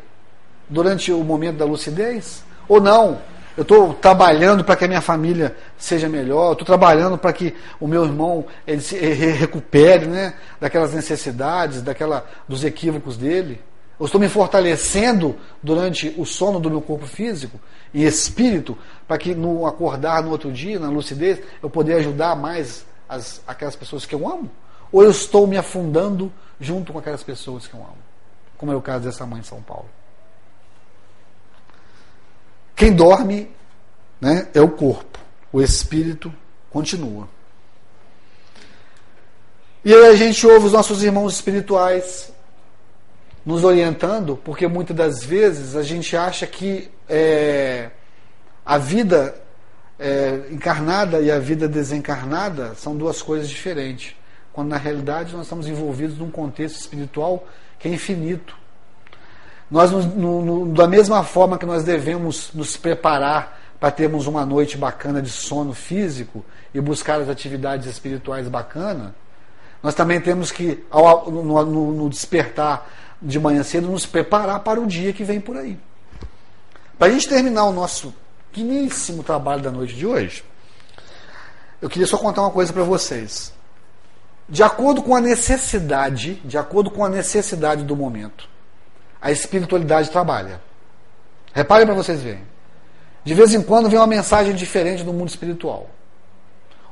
[0.69, 2.43] Durante o momento da lucidez?
[2.67, 3.19] Ou não?
[3.57, 7.87] Eu estou trabalhando para que a minha família seja melhor, estou trabalhando para que o
[7.87, 13.61] meu irmão ele se recupere né, daquelas necessidades, daquela, dos equívocos dele.
[13.97, 17.57] Eu estou me fortalecendo durante o sono do meu corpo físico
[17.93, 18.77] e espírito,
[19.07, 23.75] para que no acordar no outro dia, na lucidez, eu poder ajudar mais as, aquelas
[23.75, 24.51] pessoas que eu amo?
[24.91, 27.97] Ou eu estou me afundando junto com aquelas pessoas que eu amo?
[28.57, 29.87] Como é o caso dessa mãe em São Paulo.
[32.75, 33.49] Quem dorme
[34.19, 35.19] né, é o corpo,
[35.51, 36.33] o espírito
[36.69, 37.27] continua.
[39.83, 42.33] E aí a gente ouve os nossos irmãos espirituais
[43.45, 47.91] nos orientando, porque muitas das vezes a gente acha que é,
[48.65, 49.35] a vida
[49.99, 54.15] é, encarnada e a vida desencarnada são duas coisas diferentes,
[54.51, 57.47] quando na realidade nós estamos envolvidos num contexto espiritual
[57.77, 58.57] que é infinito.
[59.69, 64.77] Nós, no, no, da mesma forma que nós devemos nos preparar para termos uma noite
[64.77, 69.11] bacana de sono físico e buscar as atividades espirituais bacanas,
[69.81, 72.89] nós também temos que, ao, no, no, despertar
[73.21, 75.77] de manhã cedo, nos preparar para o dia que vem por aí.
[76.97, 78.13] Para a gente terminar o nosso
[78.51, 80.43] pequeníssimo trabalho da noite de hoje,
[81.81, 83.53] eu queria só contar uma coisa para vocês.
[84.47, 88.47] De acordo com a necessidade, de acordo com a necessidade do momento,
[89.25, 90.61] a espiritualidade trabalha.
[91.51, 92.43] Reparem para vocês verem.
[93.23, 95.89] De vez em quando vem uma mensagem diferente do mundo espiritual.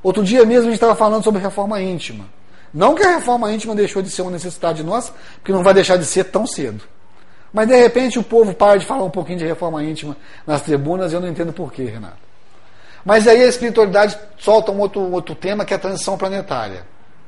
[0.02, 2.26] Outro dia mesmo a gente estava falando sobre reforma íntima.
[2.74, 5.96] Não que a reforma íntima deixou de ser uma necessidade nossa, porque não vai deixar
[5.96, 6.84] de ser tão cedo.
[7.54, 10.18] Mas de repente o povo para de falar um pouquinho de reforma íntima
[10.48, 12.18] nas tribunas e eu não entendo porquê, Renato.
[13.06, 16.84] Mas aí a espiritualidade solta um outro, outro tema que é a transição planetária.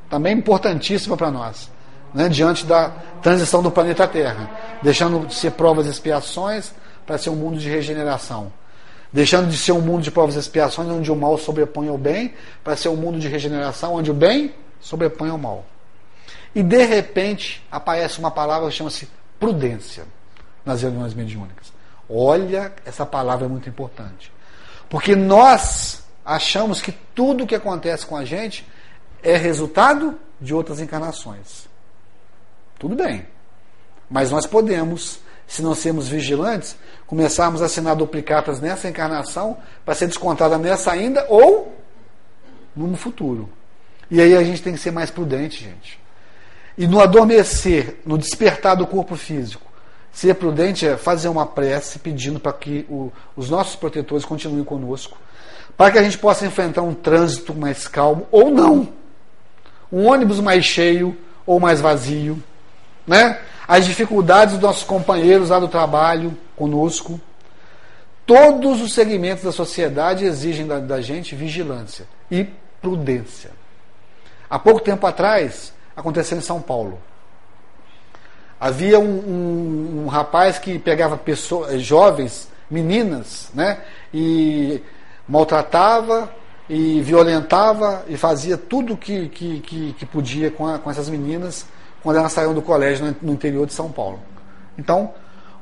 [0.09, 1.74] Também importantíssima para nós
[2.15, 2.89] né, diante da
[3.21, 4.49] transição do planeta Terra,
[4.81, 6.73] deixando de ser provas e expiações
[7.05, 8.51] para ser um mundo de regeneração,
[9.11, 12.33] deixando de ser um mundo de provas e expiações onde o mal sobrepõe ao bem,
[12.63, 15.65] para ser um mundo de regeneração onde o bem sobrepõe ao mal.
[16.55, 20.05] E de repente aparece uma palavra que chama-se prudência
[20.63, 21.73] nas reuniões mediúnicas.
[22.09, 24.31] Olha, essa palavra é muito importante.
[24.89, 28.65] Porque nós achamos que tudo que acontece com a gente
[29.21, 31.74] é resultado de outras encarnações.
[32.77, 33.25] Tudo bem.
[34.09, 36.75] Mas nós podemos, se não sermos vigilantes,
[37.07, 41.73] começarmos a assinar duplicatas nessa encarnação para ser descontada nessa ainda ou
[42.75, 43.49] no futuro.
[44.09, 45.99] E aí a gente tem que ser mais prudente, gente.
[46.77, 49.65] E no adormecer, no despertar do corpo físico,
[50.11, 55.17] ser prudente é fazer uma prece pedindo para que o, os nossos protetores continuem conosco,
[55.75, 58.89] para que a gente possa enfrentar um trânsito mais calmo ou não,
[59.91, 62.41] um ônibus mais cheio ou mais vazio,
[63.05, 63.39] né?
[63.67, 67.19] As dificuldades dos nossos companheiros lá do trabalho conosco.
[68.25, 72.47] Todos os segmentos da sociedade exigem da, da gente vigilância e
[72.81, 73.51] prudência.
[74.49, 76.99] Há pouco tempo atrás, aconteceu em São Paulo.
[78.59, 83.79] Havia um, um, um rapaz que pegava pessoas, jovens, meninas, né,
[84.13, 84.81] e
[85.27, 86.31] maltratava
[86.69, 91.65] e violentava e fazia tudo que, que, que, que podia com, a, com essas meninas
[92.05, 94.19] quando elas saíam do colégio no, no interior de São Paulo.
[94.77, 95.15] Então,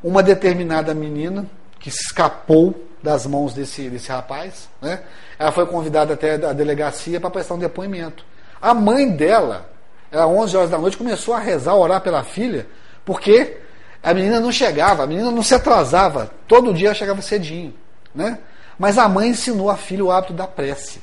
[0.03, 1.45] uma determinada menina
[1.79, 5.03] que escapou das mãos desse, desse rapaz, né?
[5.39, 8.25] ela foi convidada até a delegacia para prestar um depoimento.
[8.61, 9.69] A mãe dela,
[10.11, 12.67] era 11 horas da noite, começou a rezar, a orar pela filha,
[13.05, 13.55] porque
[14.03, 17.73] a menina não chegava, a menina não se atrasava, todo dia ela chegava cedinho.
[18.13, 18.37] Né?
[18.77, 21.01] Mas a mãe ensinou a filha o hábito da prece.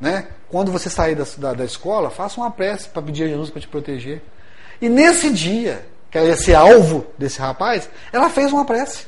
[0.00, 0.28] Né?
[0.48, 3.60] Quando você sair da, da, da escola, faça uma prece para pedir a Jesus para
[3.60, 4.22] te proteger.
[4.80, 9.06] E nesse dia, que ela ia ser alvo desse rapaz, ela fez uma prece.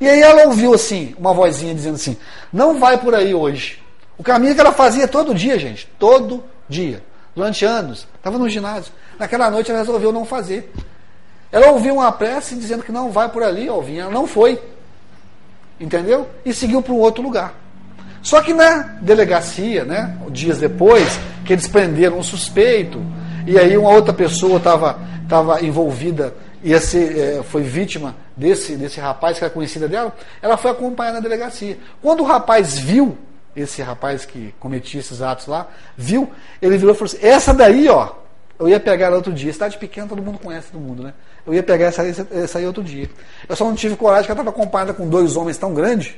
[0.00, 2.16] E aí ela ouviu assim, uma vozinha dizendo assim:
[2.52, 3.82] não vai por aí hoje.
[4.18, 7.02] O caminho que ela fazia todo dia, gente, todo dia,
[7.34, 8.92] durante anos, estava no ginásio.
[9.18, 10.72] Naquela noite ela resolveu não fazer.
[11.50, 14.60] Ela ouviu uma prece dizendo que não vai por ali, Alvinha, ela não foi.
[15.78, 16.28] Entendeu?
[16.44, 17.54] E seguiu para um outro lugar.
[18.22, 23.04] Só que na delegacia, né, dias depois, que eles prenderam um suspeito,
[23.46, 29.00] e aí uma outra pessoa estava tava envolvida, ia ser, é, foi vítima desse, desse
[29.00, 31.78] rapaz que era conhecida dela, ela foi acompanhar na delegacia.
[32.02, 33.16] Quando o rapaz viu,
[33.56, 36.30] esse rapaz que cometia esses atos lá, viu,
[36.60, 38.10] ele virou e falou assim, essa daí, ó,
[38.58, 39.52] eu ia pegar ela outro dia.
[39.52, 41.14] Cidade pequena, todo mundo conhece todo mundo, né?
[41.46, 43.10] Eu ia pegar essa, essa aí outro dia.
[43.48, 46.14] Eu só não tive coragem, porque ela estava acompanhada com dois homens tão grandes,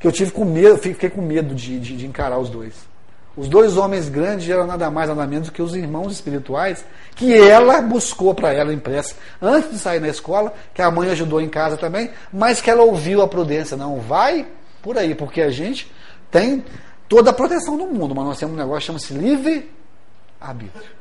[0.00, 2.74] que eu tive com medo, fiquei com medo de, de, de encarar os dois.
[3.36, 6.84] Os dois homens grandes eram nada mais, nada menos que os irmãos espirituais
[7.16, 11.40] que ela buscou para ela impressa antes de sair na escola, que a mãe ajudou
[11.40, 13.76] em casa também, mas que ela ouviu a prudência.
[13.76, 14.46] Não vai
[14.80, 15.90] por aí, porque a gente
[16.30, 16.64] tem
[17.08, 19.70] toda a proteção do mundo, mas nós temos um negócio que chama-se livre
[20.40, 20.94] arbítrio.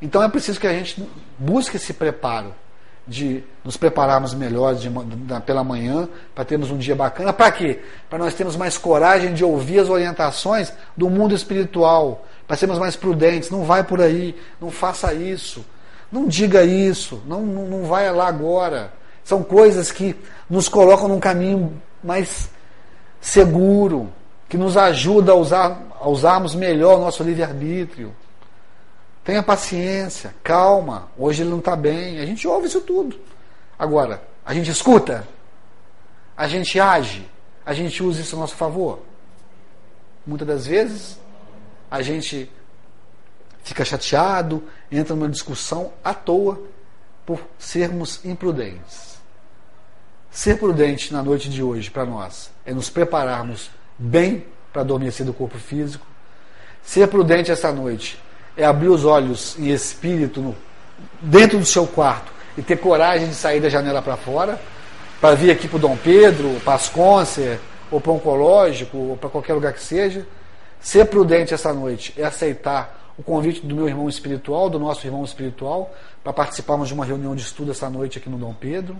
[0.00, 2.54] Então é preciso que a gente busque esse preparo
[3.06, 7.32] de nos prepararmos melhor de, de, pela manhã, para termos um dia bacana.
[7.32, 7.80] Para quê?
[8.10, 12.96] Para nós termos mais coragem de ouvir as orientações do mundo espiritual, para sermos mais
[12.96, 13.50] prudentes.
[13.50, 15.64] Não vai por aí, não faça isso,
[16.10, 18.92] não diga isso, não, não, não vai lá agora.
[19.22, 20.16] São coisas que
[20.48, 22.50] nos colocam num caminho mais
[23.20, 24.08] seguro,
[24.48, 28.14] que nos ajuda a, usar, a usarmos melhor o nosso livre-arbítrio.
[29.26, 31.08] Tenha paciência, calma.
[31.18, 32.20] Hoje ele não está bem.
[32.20, 33.18] A gente ouve isso tudo.
[33.76, 35.26] Agora, a gente escuta,
[36.36, 37.28] a gente age,
[37.64, 39.00] a gente usa isso a nosso favor.
[40.24, 41.18] Muitas das vezes,
[41.90, 42.48] a gente
[43.64, 44.62] fica chateado,
[44.92, 46.62] entra numa discussão à toa
[47.26, 49.18] por sermos imprudentes.
[50.30, 55.34] Ser prudente na noite de hoje para nós é nos prepararmos bem para adormecer do
[55.34, 56.06] corpo físico.
[56.80, 58.24] Ser prudente essa noite
[58.56, 60.56] é abrir os olhos em espírito no,
[61.20, 64.58] dentro do seu quarto e ter coragem de sair da janela para fora,
[65.20, 69.16] para vir aqui para o Dom Pedro, para as Concer, ou para o Oncológico, ou
[69.16, 70.26] para qualquer lugar que seja.
[70.80, 75.24] Ser prudente essa noite é aceitar o convite do meu irmão espiritual, do nosso irmão
[75.24, 78.96] espiritual, para participarmos de uma reunião de estudo essa noite aqui no Dom Pedro,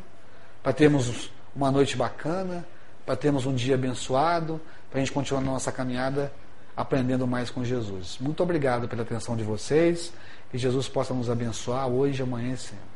[0.63, 2.67] para termos uma noite bacana,
[3.05, 6.33] para termos um dia abençoado, para a gente continuar nossa caminhada
[6.77, 8.19] aprendendo mais com Jesus.
[8.21, 10.13] Muito obrigado pela atenção de vocês.
[10.51, 12.96] Que Jesus possa nos abençoar hoje, amanhã e sempre.